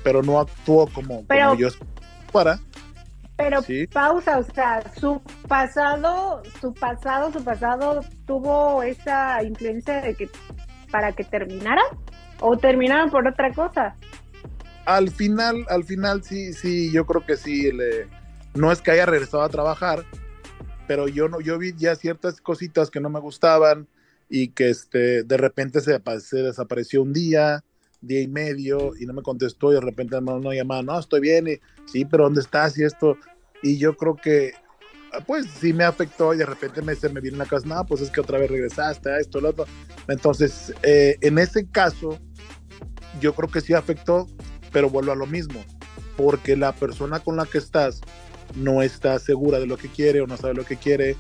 [0.02, 1.68] pero no actuó como, Pero- como yo
[2.32, 2.58] para.
[3.36, 3.86] Pero Sí.
[3.86, 10.28] pausa, o sea, su pasado, su pasado, su pasado tuvo esa influencia de que
[10.90, 11.84] para que terminaran
[12.40, 13.94] o terminaron por otra cosa.
[14.86, 18.08] Al final, al final sí, sí, yo creo que sí, le,
[18.58, 20.04] no es que haya regresado a trabajar,
[20.86, 23.86] pero yo no, yo vi ya ciertas cositas que no me gustaban
[24.28, 27.64] y que este, de repente se, se desapareció un día,
[28.00, 30.98] día y medio y no me contestó y de repente me mandó una llamada, no,
[30.98, 31.46] estoy bien,
[31.86, 32.76] sí, pero ¿dónde estás?
[32.78, 33.16] Y esto,
[33.62, 34.52] y yo creo que
[35.12, 37.66] ah, pues sí me afectó y de repente me, se me viene en la casa,
[37.66, 39.66] no, pues es que otra vez regresaste a esto, lo otro.
[40.08, 42.18] Entonces, eh, en ese caso,
[43.20, 44.26] yo creo que sí afectó,
[44.72, 45.64] pero vuelvo a lo mismo,
[46.16, 48.00] porque la persona con la que estás
[48.54, 51.16] no está segura de lo que quiere o no sabe lo que quiere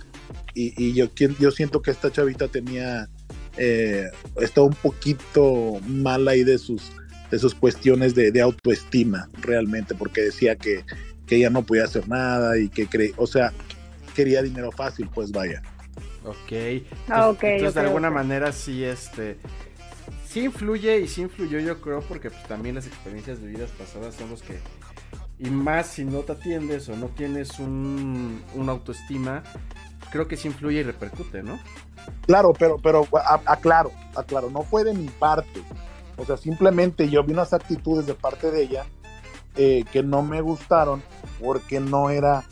[0.54, 1.08] y, y yo,
[1.38, 3.08] yo siento que esta chavita tenía,
[3.56, 4.06] eh,
[4.40, 6.90] está un poquito mal ahí de sus,
[7.30, 10.84] de sus cuestiones de, de autoestima realmente, porque decía que,
[11.26, 13.52] que ella no podía hacer nada y que cree, o sea,
[14.14, 15.62] quería dinero fácil, pues vaya.
[16.24, 16.36] Ok.
[16.50, 19.36] Ah, Entonces, ok, entonces, de alguna manera sí, este.
[20.26, 23.70] Sí sí influye y sí influyó yo creo porque pues, también las experiencias de vidas
[23.78, 24.58] pasadas son los que
[25.38, 29.42] y más si no te atiendes o no tienes un, una autoestima
[30.10, 31.58] creo que sí influye y repercute no
[32.22, 33.06] claro pero pero
[33.46, 35.62] aclaro aclaro no fue de mi parte.
[36.16, 38.86] O sea simplemente yo vi unas actitudes de parte de ella
[39.56, 41.02] eh, que no me gustaron
[41.40, 42.44] porque no era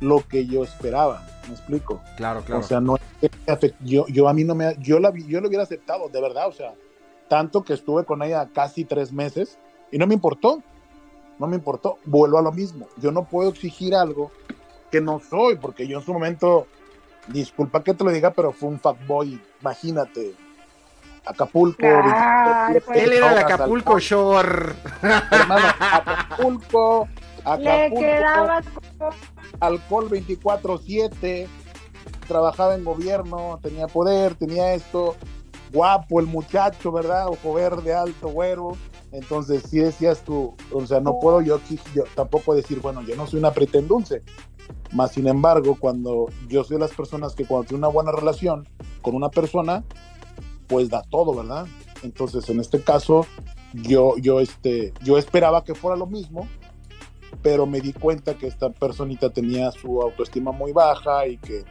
[0.00, 2.60] lo que yo esperaba me explico claro claro.
[2.60, 2.96] O sea no
[3.80, 6.52] yo yo a mí no me yo la yo lo hubiera aceptado de verdad o
[6.52, 6.74] sea
[7.28, 9.58] tanto que estuve con ella casi tres meses
[9.92, 10.62] y no me importó,
[11.38, 14.30] no me importó, vuelvo a lo mismo, yo no puedo exigir algo
[14.90, 16.66] que no soy, porque yo en su momento,
[17.28, 20.34] disculpa que te lo diga, pero fue un fuckboy, imagínate,
[21.24, 21.86] Acapulco.
[21.86, 24.74] él era el Acapulco Shore.
[25.30, 27.08] Hermano, Acapulco,
[27.44, 27.60] Acapulco.
[27.64, 28.60] Le quedaba
[29.60, 31.46] alcohol 24-7,
[32.26, 35.16] trabajaba en gobierno, tenía poder, tenía esto,
[35.72, 37.28] guapo el muchacho, ¿verdad?
[37.28, 38.76] Ojo verde, alto, güero.
[39.12, 41.60] Entonces, si decías tú, o sea, no puedo yo,
[41.94, 44.22] yo tampoco decir, bueno, yo no soy una pretendunce.
[44.92, 48.66] Más sin embargo, cuando yo soy de las personas que cuando tiene una buena relación
[49.02, 49.84] con una persona,
[50.66, 51.66] pues da todo, ¿verdad?
[52.02, 53.26] Entonces, en este caso,
[53.74, 56.48] yo, yo, este, yo esperaba que fuera lo mismo,
[57.42, 61.64] pero me di cuenta que esta personita tenía su autoestima muy baja y que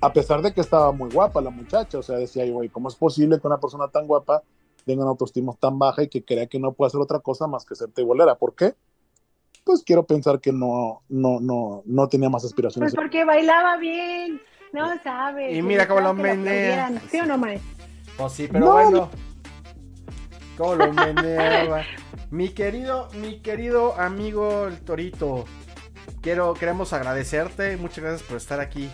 [0.00, 2.94] a pesar de que estaba muy guapa la muchacha, o sea, decía güey, ¿cómo es
[2.94, 4.42] posible que una persona tan guapa
[4.90, 7.64] tenga una autoestima tan baja y que crea que no puede hacer otra cosa más
[7.64, 8.34] que ser tebolera?
[8.34, 8.74] ¿Por qué?
[9.62, 12.92] Pues quiero pensar que no, no, no, no tenía más aspiraciones.
[12.92, 14.40] Pues porque bailaba bien,
[14.72, 15.56] no sabes.
[15.56, 16.90] Y mira cómo lo menea.
[17.08, 17.60] ¿Sí o no, Mae?
[18.16, 19.10] Pues sí, pero bueno.
[20.56, 21.82] Cómo lo meneaba.
[22.30, 25.44] mi querido, mi querido amigo el Torito,
[26.20, 28.90] quiero, queremos agradecerte, muchas gracias por estar aquí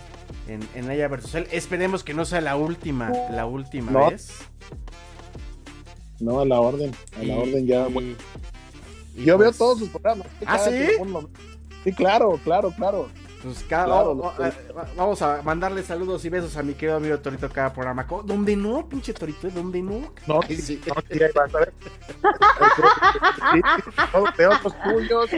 [0.47, 1.49] en, en ella versus él.
[1.53, 4.47] Esperemos que no sea la última, la última vez.
[6.21, 7.87] No, a la orden, a la orden ya.
[7.89, 10.27] yo veo pues todos sus programas.
[10.47, 10.71] ¿Ah, sí?
[11.85, 13.09] Sí, claro, claro, claro.
[13.43, 13.65] Pues
[14.97, 18.05] vamos a mandarle saludos y besos a mi querido amigo Torito cada programa.
[18.25, 19.49] ¿Dónde no, pinche Torito?
[19.51, 20.13] ¿Dónde no?
[20.27, 21.73] No, sí, sí, no, sí, vas a ver.
[24.37, 25.31] veo los tuyos,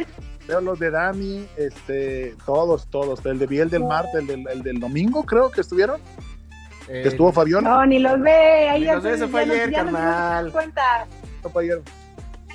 [0.46, 3.24] veo los de Dami, este, todos, todos.
[3.26, 6.00] El de Biel del Marte, el del, el del domingo, creo que estuvieron.
[6.88, 7.64] Que eh, estuvo Fabián.
[7.64, 8.68] No, ni los ve.
[8.68, 10.50] Ahí ni los ve, se fue ayer, carnal.
[10.50, 11.06] cuenta.
[11.44, 11.82] No fue ayer.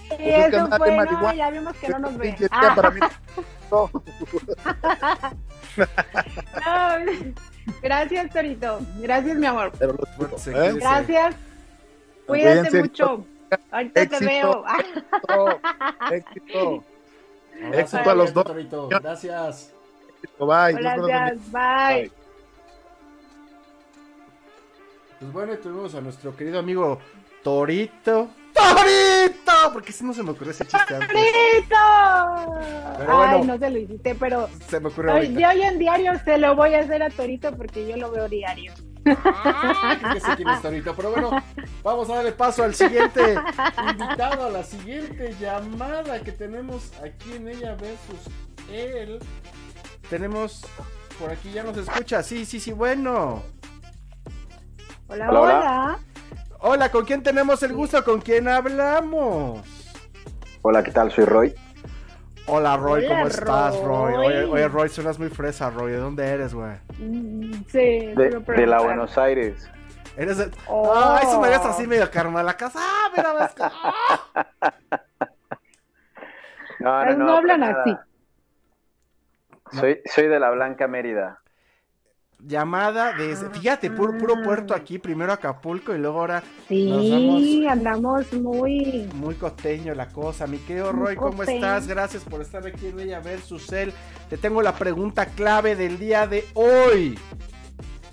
[0.10, 2.36] Pues eso fue, no, ya vimos que no nos ve.
[2.52, 2.74] Ah.
[2.76, 3.00] Para mí.
[3.72, 3.90] No.
[5.76, 7.34] no.
[7.82, 8.82] Gracias, Torito.
[9.00, 9.72] Gracias, mi amor.
[9.80, 10.74] Pero ¿eh?
[10.76, 11.36] Gracias.
[12.28, 13.26] Cuídate mucho.
[13.72, 14.64] Ahorita éxito, te veo.
[16.12, 16.84] Éxito.
[17.74, 18.46] Éxito a los dos.
[19.02, 19.74] Gracias.
[20.40, 20.74] Bye.
[20.74, 21.52] Gracias.
[21.52, 22.12] Bye.
[25.24, 27.00] Pues bueno, tuvimos a nuestro querido amigo
[27.44, 28.28] Torito.
[28.54, 29.72] ¡Torito!
[29.72, 31.08] Porque si no se me ocurrió ese chiste antes.
[31.08, 31.78] ¡Torito!
[33.08, 34.50] Ay, no se lo hiciste, pero.
[34.68, 35.14] Se me ocurrió.
[35.14, 38.12] Hoy, yo hoy en diario se lo voy a hacer a Torito porque yo lo
[38.12, 38.74] veo diario.
[39.06, 41.42] Ah, sé quién es Torito, pero bueno,
[41.82, 43.38] vamos a darle paso al siguiente
[43.92, 48.30] invitado, a la siguiente llamada que tenemos aquí en ella versus
[48.70, 49.20] él.
[50.10, 50.66] Tenemos
[51.18, 52.22] por aquí, ya nos escucha.
[52.24, 53.42] Sí, sí, sí, bueno.
[55.08, 56.00] Hola, hola.
[56.60, 58.04] Hola, ¿con quién tenemos el gusto?
[58.04, 59.62] ¿Con quién hablamos?
[60.62, 61.12] Hola, ¿qué tal?
[61.12, 61.54] Soy Roy.
[62.48, 64.46] Hola Roy, ¿cómo estás, Roy?
[64.46, 65.92] Oye, Roy, suenas muy fresa, Roy.
[65.92, 66.76] ¿De dónde eres, güey?
[67.00, 69.70] Mm, sí, de, la Buenos Aires.
[70.16, 70.52] Eres de...
[70.68, 70.92] Oh.
[70.94, 72.80] Ah, eso me ves así medio karma la casa.
[72.82, 73.56] Ah, mira, ves.
[76.80, 77.98] no, no, no, hablan así.
[79.72, 81.43] Soy, soy de la Blanca Mérida
[82.46, 89.10] llamada desde, fíjate, puro, puro puerto aquí, primero Acapulco y luego ahora sí, andamos muy
[89.16, 90.48] muy costeño la cosa.
[90.48, 91.88] Mi querido Roy, ¿cómo estás?
[91.88, 93.94] Gracias por estar aquí en Ella Versus Él.
[94.30, 97.18] Te tengo la pregunta clave del día de hoy.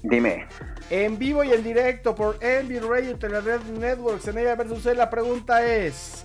[0.03, 0.47] Dime.
[0.89, 5.11] En vivo y en directo por Envy Radio Telered Networks en Ella Versus Él, la
[5.11, 6.25] pregunta es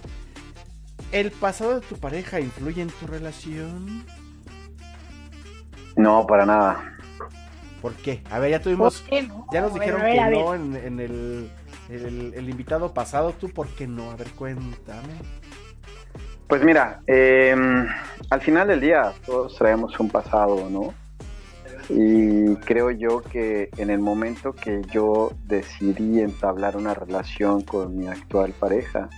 [1.12, 4.06] ¿El pasado de tu pareja influye en tu relación?
[5.95, 6.94] No, para nada.
[7.86, 8.23] ¿Por qué?
[8.31, 9.05] A ver, ya tuvimos.
[9.51, 13.31] Ya nos dijeron que no en, el, invitado pasado.
[13.39, 14.09] ¿Tú por qué no?
[14.09, 15.13] A ver, cuéntame.
[16.47, 17.88] Pues mira, em,
[18.31, 20.95] al final del día todos traemos un pasado, ¿no?
[21.88, 28.07] Y creo yo que en el momento que yo decidí entablar una relación con mi
[28.07, 29.09] actual pareja,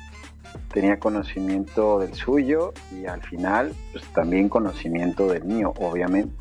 [0.73, 6.35] tenía conocimiento del suyo y al final pues también conocimiento del mío, obviamente.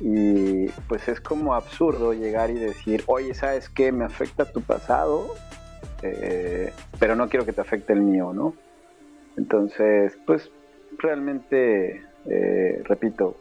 [0.00, 3.92] Y pues es como absurdo llegar y decir, oye, ¿sabes qué?
[3.92, 5.34] Me afecta tu pasado.
[6.02, 8.54] eh, pero no quiero que te afecte el mío, ¿no?
[9.36, 10.50] Entonces, pues
[10.98, 13.36] realmente, eh, repito,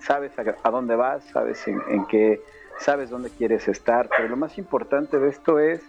[0.00, 2.40] sabes a, dónde vas, sabes en, qué,
[2.78, 5.82] sabes dónde quieres estar, pero lo más importante de esto es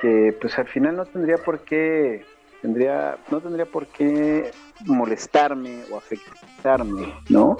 [0.00, 2.24] que pues al final no tendría por qué
[2.64, 4.50] tendría, no tendría por qué
[4.86, 7.58] molestarme o afectarme, ¿no?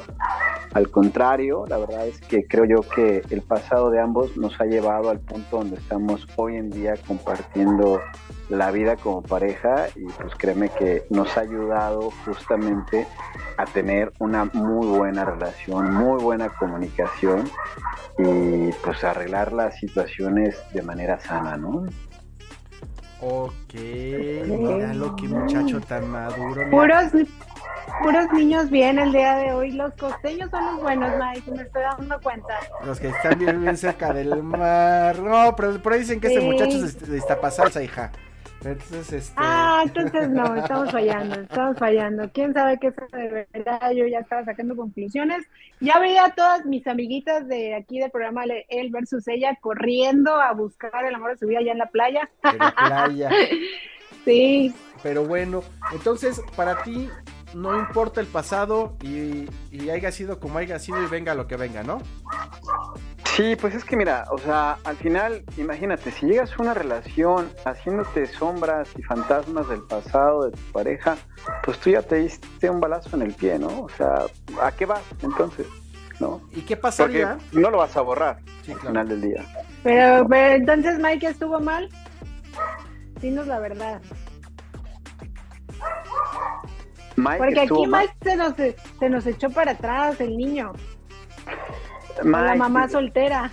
[0.73, 4.65] Al contrario, la verdad es que creo yo que el pasado de ambos nos ha
[4.65, 8.01] llevado al punto donde estamos hoy en día compartiendo
[8.49, 13.07] la vida como pareja y pues créeme que nos ha ayudado justamente
[13.59, 17.45] a tener una muy buena relación, muy buena comunicación
[18.17, 21.85] y pues arreglar las situaciones de manera sana, ¿no?
[23.21, 26.71] Ok, mira lo que muchacho tan maduro.
[26.71, 27.13] Puros,
[28.03, 29.73] puros niños bien el día de hoy.
[29.73, 32.55] Los costeños son los buenos, Mike, me estoy dando cuenta.
[32.85, 35.19] Los que están bien, bien cerca del mar.
[35.21, 38.13] No, pero por ahí dicen que este muchacho es de Iztapasalsa, hija.
[38.65, 39.35] Entonces, este...
[39.37, 42.31] Ah, entonces no, estamos fallando, estamos fallando.
[42.33, 43.91] ¿Quién sabe qué fue de verdad?
[43.93, 45.45] Yo ya estaba sacando conclusiones.
[45.81, 50.53] Ya veía a todas mis amiguitas de aquí del programa Él versus Ella corriendo a
[50.53, 52.31] buscar el amor de su vida allá en la playa.
[52.43, 53.31] En la playa.
[54.25, 54.75] sí.
[55.03, 55.63] Pero bueno,
[55.93, 57.11] entonces, para ti,
[57.55, 61.57] no importa el pasado y, y haya sido como haya sido y venga lo que
[61.57, 62.01] venga, ¿no?
[63.35, 67.51] Sí, pues es que mira, o sea, al final, imagínate, si llegas a una relación
[67.65, 71.17] haciéndote sombras y fantasmas del pasado de tu pareja,
[71.65, 73.81] pues tú ya te diste un balazo en el pie, ¿no?
[73.81, 74.27] O sea,
[74.63, 75.67] ¿a qué vas entonces?
[76.21, 76.43] ¿No?
[76.53, 77.37] ¿Y qué pasaría?
[77.51, 79.45] no lo vas a borrar al final del día.
[79.83, 81.89] Pero, pero entonces Mike estuvo mal.
[83.21, 84.01] Dinos la verdad.
[87.17, 90.73] Mike Porque aquí Mike se nos, se nos echó para atrás el niño
[92.23, 93.51] la mamá soltera.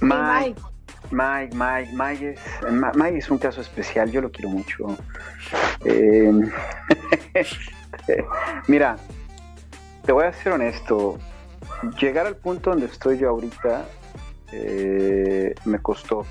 [0.00, 0.60] Mike,
[1.10, 2.40] Mike, Mike, Mike, es,
[2.94, 4.86] Mike es un caso especial, yo lo quiero mucho.
[5.84, 6.32] Eh,
[8.68, 8.96] mira,
[10.04, 11.18] te voy a ser honesto,
[12.00, 13.84] llegar al punto donde estoy yo ahorita
[14.52, 16.24] eh, me costó,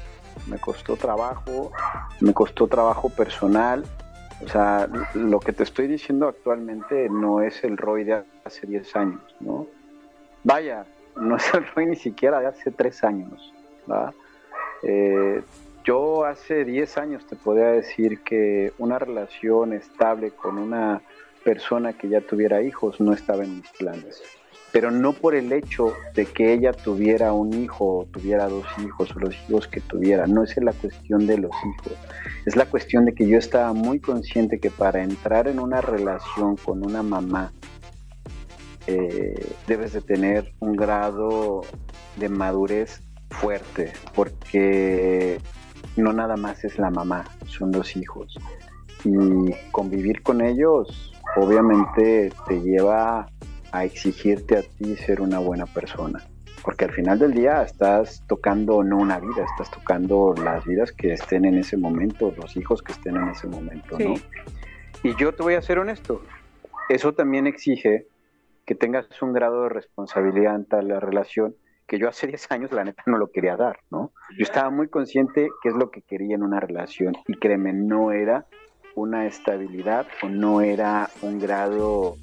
[0.47, 1.71] me costó trabajo,
[2.19, 3.85] me costó trabajo personal.
[4.43, 8.95] O sea, lo que te estoy diciendo actualmente no es el Roy de hace 10
[8.97, 9.67] años, ¿no?
[10.43, 10.85] Vaya,
[11.15, 13.53] no es el ni siquiera de hace tres años.
[14.83, 15.41] Eh,
[15.83, 21.01] yo hace 10 años te podría decir que una relación estable con una
[21.43, 24.23] persona que ya tuviera hijos no estaba en mis planes.
[24.71, 29.15] Pero no por el hecho de que ella tuviera un hijo o tuviera dos hijos
[29.15, 30.27] o los hijos que tuviera.
[30.27, 31.97] No es la cuestión de los hijos.
[32.45, 36.57] Es la cuestión de que yo estaba muy consciente que para entrar en una relación
[36.57, 37.53] con una mamá
[38.87, 41.61] eh, debes de tener un grado
[42.17, 45.39] de madurez fuerte, porque
[45.97, 48.37] no nada más es la mamá, son los hijos.
[49.03, 53.27] Y convivir con ellos obviamente te lleva
[53.71, 56.23] a exigirte a ti ser una buena persona.
[56.63, 61.13] Porque al final del día estás tocando no una vida, estás tocando las vidas que
[61.13, 64.15] estén en ese momento, los hijos que estén en ese momento, ¿no?
[65.03, 66.23] Y yo te voy a ser honesto,
[66.89, 68.07] eso también exige
[68.65, 71.55] que tengas un grado de responsabilidad ante la relación
[71.87, 74.11] que yo hace 10 años la neta no lo quería dar, ¿no?
[74.37, 78.11] Yo estaba muy consciente qué es lo que quería en una relación y créeme, no
[78.11, 78.45] era
[78.95, 82.15] una estabilidad o no era un grado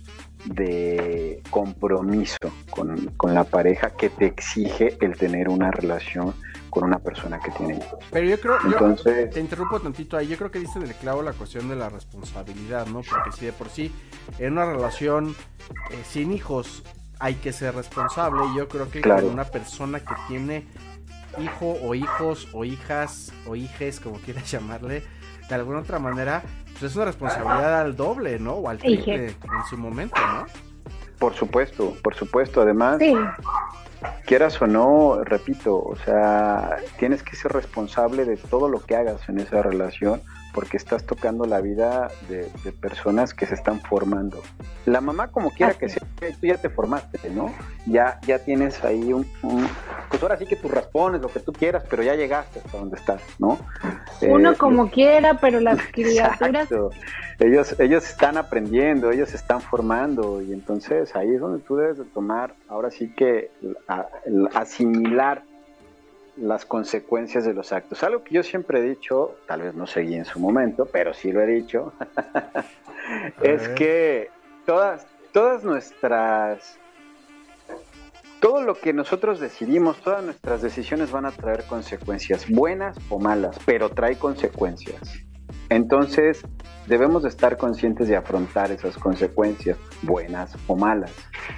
[0.46, 6.34] de compromiso con, con, la pareja que te exige el tener una relación
[6.72, 7.98] con una persona que tiene hijos.
[8.10, 11.34] Pero yo creo, Entonces, te interrumpo tantito ahí, yo creo que dice del clavo la
[11.34, 13.02] cuestión de la responsabilidad, ¿no?
[13.02, 13.92] Porque si de por sí
[14.38, 15.36] en una relación
[15.90, 16.82] eh, sin hijos
[17.18, 20.66] hay que ser responsable, y yo creo que con una persona que tiene
[21.38, 25.02] hijo o hijos o hijas o hijes, como quieras llamarle,
[25.50, 26.42] de alguna otra manera,
[26.72, 28.54] pues es una responsabilidad al doble, ¿no?
[28.54, 30.46] O al triple en su momento, ¿no?
[31.18, 32.62] Por supuesto, por supuesto.
[32.62, 32.98] Además,
[34.26, 39.28] quieras o no, repito, o sea, tienes que ser responsable de todo lo que hagas
[39.28, 44.42] en esa relación porque estás tocando la vida de, personas que se están formando.
[44.86, 47.52] La mamá, como quiera que sea, tú ya te formaste, ¿no?
[47.86, 49.26] Ya, ya tienes ahí un,
[50.10, 52.96] Pues ahora sí que tú respondes lo que tú quieras, pero ya llegaste hasta donde
[52.96, 53.58] estás, ¿no?
[54.20, 56.68] Uno eh, como quiera, pero las criaturas...
[57.42, 62.04] Ellos, ellos están aprendiendo, ellos están formando y entonces ahí es donde tú debes de
[62.04, 63.50] tomar, ahora sí que
[64.54, 65.42] asimilar
[66.36, 68.00] las consecuencias de los actos.
[68.04, 71.32] Algo que yo siempre he dicho, tal vez no seguí en su momento, pero sí
[71.32, 71.92] lo he dicho,
[73.42, 74.30] es que
[74.64, 76.78] todas, todas nuestras
[78.38, 83.58] todo lo que nosotros decidimos, todas nuestras decisiones van a traer consecuencias, buenas o malas,
[83.66, 85.24] pero trae consecuencias.
[85.72, 86.42] Entonces,
[86.86, 91.12] debemos de estar conscientes de afrontar esas consecuencias, buenas o malas.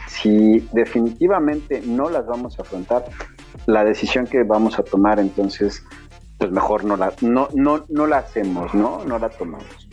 [0.06, 3.06] Si definitivamente no las vamos a afrontar,
[3.66, 5.84] la decisión que vamos a tomar, entonces,
[6.38, 9.04] pues mejor no la, no, no, no la hacemos, ¿no?
[9.04, 9.88] No la tomamos.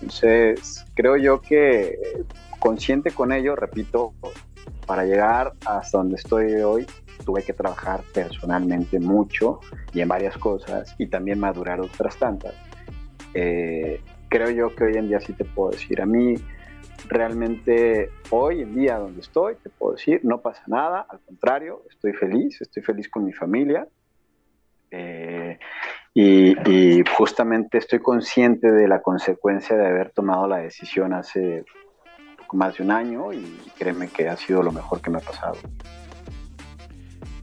[0.00, 1.98] Entonces, creo yo que
[2.60, 4.14] consciente con ello, repito,
[4.86, 6.86] para llegar hasta donde estoy hoy,
[7.24, 9.58] tuve que trabajar personalmente mucho
[9.92, 12.54] y en varias cosas y también madurar otras tantas.
[13.34, 16.34] Eh, creo yo que hoy en día sí te puedo decir, a mí
[17.08, 22.12] realmente hoy en día donde estoy, te puedo decir, no pasa nada, al contrario, estoy
[22.12, 23.86] feliz, estoy feliz con mi familia.
[24.90, 25.58] Eh,
[26.14, 31.64] y, y, justamente estoy consciente de la consecuencia de haber tomado la decisión hace
[32.54, 35.56] más de un año y créeme que ha sido lo mejor que me ha pasado.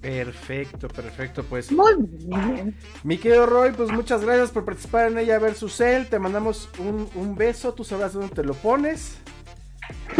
[0.01, 1.71] Perfecto, perfecto, pues.
[1.71, 2.75] Muy bien.
[3.03, 6.07] Mi querido Roy, pues muchas gracias por participar en ella versus él.
[6.07, 9.17] Te mandamos un, un beso, tú sabrás dónde te lo pones.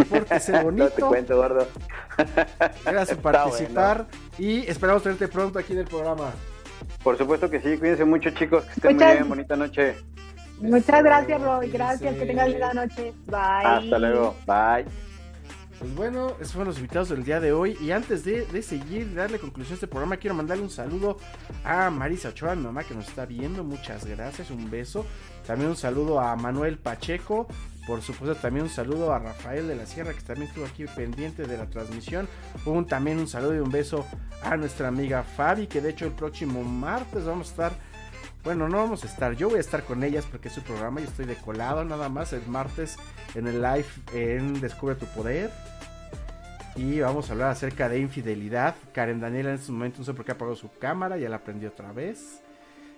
[0.08, 0.84] Pórtese bonito.
[0.88, 1.66] no te cuento, gordo.
[2.84, 4.06] Gracias por participar
[4.38, 6.30] y esperamos tenerte pronto aquí en el programa.
[7.02, 9.96] Por supuesto que sí, cuídense mucho chicos, que estén Muchas- muy bien, bonita noche.
[10.60, 11.70] Muchas gracias, Roy.
[11.70, 12.14] Gracias.
[12.14, 13.12] Que tengas linda noche.
[13.26, 13.64] Bye.
[13.64, 15.11] Hasta luego, bye.
[15.82, 17.76] Pues bueno, esos fueron los invitados del día de hoy.
[17.80, 21.16] Y antes de, de seguir, de darle conclusión a este programa, quiero mandarle un saludo
[21.64, 23.64] a Marisa Ochoa, mi mamá que nos está viendo.
[23.64, 25.04] Muchas gracias, un beso.
[25.44, 27.48] También un saludo a Manuel Pacheco.
[27.84, 31.42] Por supuesto, también un saludo a Rafael de la Sierra, que también estuvo aquí pendiente
[31.48, 32.28] de la transmisión.
[32.64, 34.06] Un, también un saludo y un beso
[34.44, 37.72] a nuestra amiga Fabi, que de hecho el próximo martes vamos a estar.
[38.44, 41.00] Bueno, no vamos a estar, yo voy a estar con ellas porque es su programa
[41.00, 42.96] y estoy de colado nada más el martes
[43.36, 45.50] en el live en Descubre tu Poder.
[46.74, 48.74] Y vamos a hablar acerca de infidelidad.
[48.92, 51.68] Karen Daniela en este momento no sé por qué apagó su cámara, ya la prendió
[51.68, 52.42] otra vez.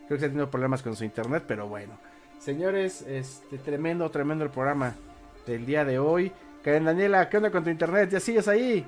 [0.06, 1.98] Creo que está teniendo problemas con su internet, pero bueno.
[2.38, 4.94] Señores, este tremendo, tremendo el programa
[5.46, 6.30] del día de hoy.
[6.62, 8.10] Karen Daniela, ¿qué onda con tu internet?
[8.10, 8.86] ¿Ya sigues ahí?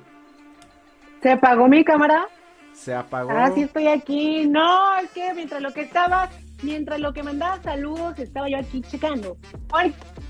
[1.21, 2.27] ¿Se apagó mi cámara?
[2.73, 3.31] Se apagó.
[3.31, 4.47] Ah, sí estoy aquí.
[4.47, 6.29] No, es que mientras lo que estaba,
[6.61, 9.37] mientras lo que mandaba saludos, estaba yo aquí checando.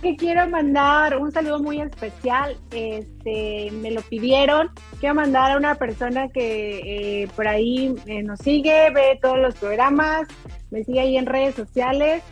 [0.01, 2.57] Que quiero mandar un saludo muy especial.
[2.71, 4.69] Este, me lo pidieron.
[4.99, 9.55] Quiero mandar a una persona que eh, por ahí eh, nos sigue, ve todos los
[9.55, 10.27] programas,
[10.71, 12.23] me sigue ahí en redes sociales.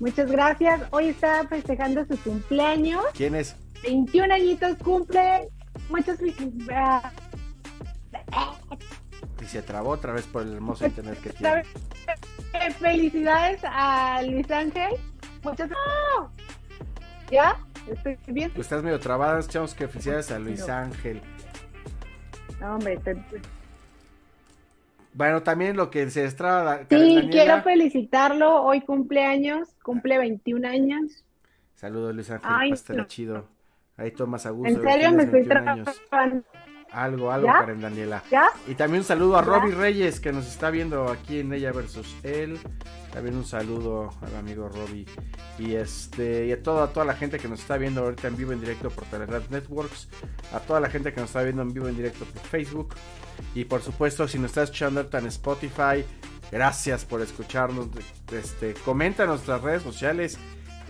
[0.00, 0.80] Muchas gracias.
[0.90, 3.04] Hoy está festejando su cumpleaños.
[3.14, 3.56] ¿Quién es?
[3.84, 5.48] 21 añitos cumple.
[5.88, 7.12] Muchas felicidades.
[9.40, 11.62] Y se trabó otra vez por el hermoso internet que tiene.
[12.78, 14.92] Felicidades a Luis Ángel.
[15.42, 16.28] Muchas ¡Ah!
[17.32, 17.56] ¿Ya?
[17.90, 18.50] ¿Estoy bien?
[18.50, 21.20] Pues estás medio trabada, escuchamos que felicidades a Luis Ángel.
[22.60, 22.98] No, hombre.
[22.98, 23.16] te-
[25.14, 26.80] Bueno, también lo que se estrada.
[26.80, 26.84] Sí,
[27.16, 27.30] Daniela.
[27.30, 28.62] quiero felicitarlo.
[28.62, 29.70] Hoy cumpleaños.
[29.82, 31.24] Cumple 21 años.
[31.74, 33.06] Saludos Luis Ángel, Ay, no.
[33.06, 33.48] chido.
[33.96, 34.68] Ahí tomas a gusto.
[34.72, 36.00] En serio, me estoy 21 años.
[36.08, 36.44] trabajando.
[36.92, 37.60] Algo, algo, ¿Ya?
[37.60, 38.22] Karen Daniela.
[38.30, 38.50] ¿Ya?
[38.68, 39.42] Y también un saludo a.
[39.42, 42.58] Robbie Reyes que nos está viendo aquí en Ella versus él.
[43.12, 45.06] También un saludo al amigo Robbie.
[45.58, 48.52] Y este y a toda, toda la gente que nos está viendo ahorita en vivo
[48.52, 50.08] en directo por Telegram Networks.
[50.52, 52.94] A toda la gente que nos está viendo en vivo en directo por Facebook.
[53.54, 56.04] Y por supuesto, si nos estás escuchando ahorita en Spotify,
[56.50, 57.88] gracias por escucharnos.
[58.30, 60.38] Este, comenta en nuestras redes sociales.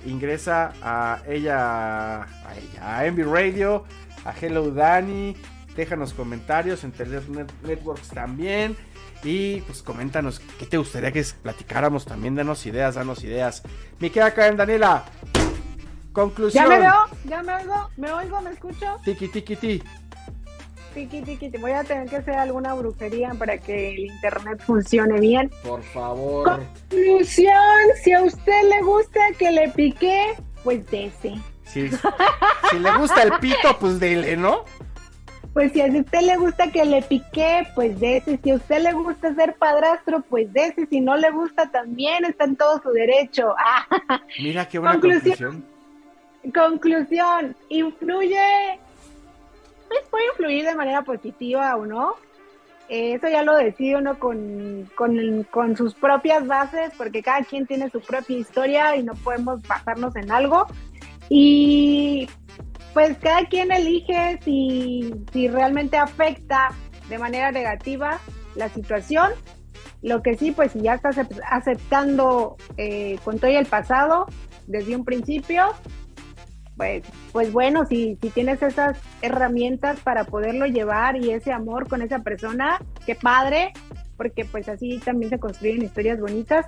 [0.05, 3.85] Ingresa a ella, a ella, a Envy Radio,
[4.25, 5.37] a Hello Dani.
[5.77, 8.77] Déjanos comentarios en Telegram Networks también.
[9.25, 12.35] Y pues coméntanos qué te gustaría que platicáramos también.
[12.35, 13.63] Danos ideas, danos ideas.
[13.99, 15.05] Me queda acá en Daniela.
[16.13, 16.65] Conclusión.
[16.65, 16.95] ¿Ya me veo?
[17.25, 17.89] ¿Ya me oigo?
[17.97, 18.41] ¿Me oigo?
[18.41, 18.99] ¿Me escucho?
[19.05, 19.83] Tiki tiki ti.
[20.93, 25.19] Tiki, tiki, te voy a tener que hacer alguna brujería para que el internet funcione
[25.21, 25.51] bien.
[25.63, 26.61] Por favor.
[26.91, 27.55] Conclusión,
[28.05, 31.41] si a usted le gusta que le pique, pues dese.
[31.65, 31.89] Si
[32.79, 34.67] le gusta el pito, pues dele, ¿no?
[35.53, 38.39] Pues si a usted le gusta que le pique, pues dese.
[38.43, 40.87] Si a usted le gusta ser padrastro, pues dese.
[40.87, 43.55] Si no le gusta también, está en todo su derecho.
[44.09, 45.65] Ah, Mira qué buena Conclusión.
[46.43, 46.53] conclusión.
[46.55, 48.81] conclusión, influye,
[49.89, 52.15] pues puede influir de manera positiva o no.
[52.89, 57.67] Eh, Eso ya lo decide uno con, con, con sus propias bases, porque cada quien
[57.67, 60.67] tiene su propia historia y no podemos basarnos en algo.
[61.29, 62.29] Y
[62.93, 66.69] pues cada quien elige si, si realmente afecta
[67.09, 68.19] de manera negativa
[68.55, 69.31] la situación.
[70.03, 74.27] Lo que sí, pues si ya estás acep- aceptando eh, con todo el pasado
[74.67, 75.67] desde un principio,
[76.77, 82.03] pues pues bueno, si, si tienes esas herramientas para poderlo llevar y ese amor con
[82.03, 83.73] esa persona, qué padre,
[84.17, 86.67] porque pues así también se construyen historias bonitas.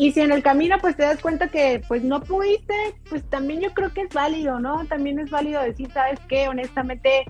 [0.00, 2.74] Y si en el camino pues te das cuenta que pues no pudiste,
[3.10, 4.86] pues también yo creo que es válido, ¿no?
[4.86, 6.48] También es válido decir, ¿sabes qué?
[6.48, 7.26] Honestamente,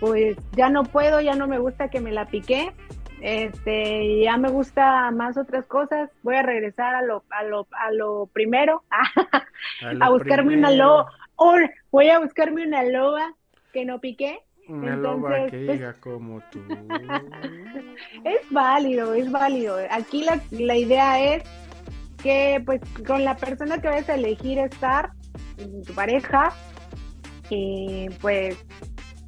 [0.00, 2.72] pues ya no puedo, ya no me gusta que me la piqué,
[3.20, 7.90] este, ya me gusta más otras cosas, voy a regresar a lo, a lo, a
[7.92, 8.82] lo primero,
[10.00, 11.12] a, buscarme una loba,
[11.90, 13.34] voy a buscarme una loba
[13.74, 14.40] que no piqué.
[14.68, 16.62] Una loba que pues, diga como tú.
[18.24, 19.76] es válido, es válido.
[19.90, 21.44] Aquí la, la idea es
[22.22, 25.12] que pues con la persona que vayas a elegir estar,
[25.86, 26.52] tu pareja,
[27.50, 28.56] eh, pues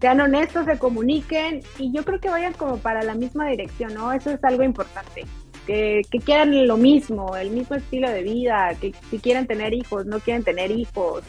[0.01, 4.13] sean honestos, se comuniquen y yo creo que vayan como para la misma dirección, ¿no?
[4.13, 5.25] Eso es algo importante.
[5.67, 10.07] Que, que quieran lo mismo, el mismo estilo de vida, que si quieren tener hijos,
[10.07, 11.25] no quieren tener hijos.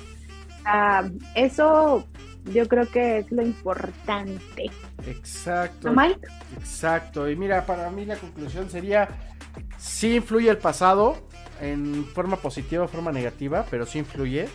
[1.35, 2.05] eso
[2.45, 4.71] yo creo que es lo importante.
[5.07, 5.91] Exacto.
[5.91, 6.21] ¿No, Mike?
[6.57, 7.29] Exacto.
[7.29, 9.09] Y mira, para mí la conclusión sería,
[9.77, 11.17] sí influye el pasado,
[11.61, 14.49] en forma positiva o forma negativa, pero sí influye.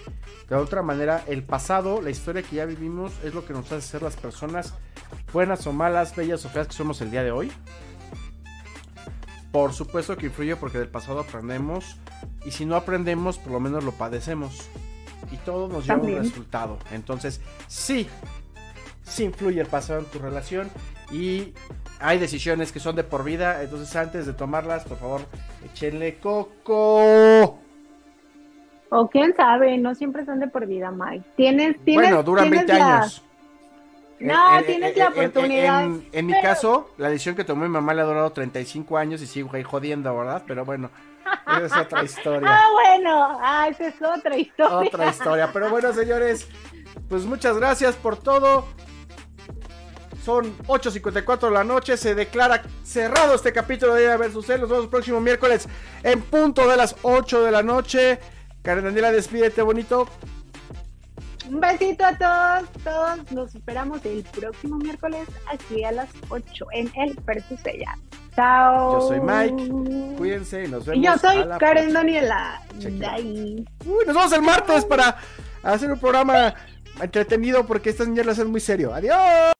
[0.48, 3.82] De otra manera, el pasado, la historia que ya vivimos, es lo que nos hace
[3.82, 4.74] ser las personas
[5.32, 7.52] buenas o malas, bellas o feas que somos el día de hoy.
[9.52, 11.96] Por supuesto que influye porque del pasado aprendemos
[12.44, 14.68] y si no aprendemos, por lo menos lo padecemos.
[15.30, 16.78] Y todo nos lleva a un resultado.
[16.90, 18.08] Entonces, sí,
[19.04, 20.70] sí influye el pasado en tu relación
[21.12, 21.54] y
[22.04, 25.22] hay decisiones que son de por vida, entonces antes de tomarlas, por favor,
[25.64, 27.58] échenle coco.
[28.90, 31.24] O quién sabe, no siempre son de por vida, Mike.
[31.34, 33.24] Tienes, tienes Bueno, duran 20 años.
[34.20, 35.88] No, tienes la oportunidad.
[36.12, 39.26] En, mi caso, la decisión que tomó mi mamá le ha durado 35 años y
[39.26, 40.42] sigo ahí jodiendo, ¿verdad?
[40.46, 40.90] Pero bueno,
[41.46, 42.48] esa es otra historia.
[42.50, 44.76] Ah, bueno, ah, esa es otra historia.
[44.76, 45.50] Otra historia.
[45.52, 46.48] Pero bueno, señores,
[47.08, 48.66] pues muchas gracias por todo.
[50.24, 51.96] Son 8.54 de la noche.
[51.98, 54.48] Se declara cerrado este capítulo de Ella vs.
[54.48, 54.60] Él.
[54.62, 55.68] Nos vemos el próximo miércoles
[56.02, 58.18] en punto de las 8 de la noche.
[58.62, 60.08] Karen Daniela, despídete bonito.
[61.46, 63.32] Un besito a todos, todos.
[63.32, 67.98] Nos esperamos el próximo miércoles aquí a las 8 en el Versus Ella.
[68.34, 69.00] Chao.
[69.00, 70.16] Yo soy Mike.
[70.16, 71.02] Cuídense y nos vemos.
[71.02, 72.62] Y yo soy Karen Daniela.
[72.82, 73.66] Uy,
[74.06, 75.18] nos vemos el martes para
[75.62, 76.54] hacer un programa
[77.00, 78.94] entretenido porque estas niñas lo hacen muy serio.
[78.94, 79.18] Adiós.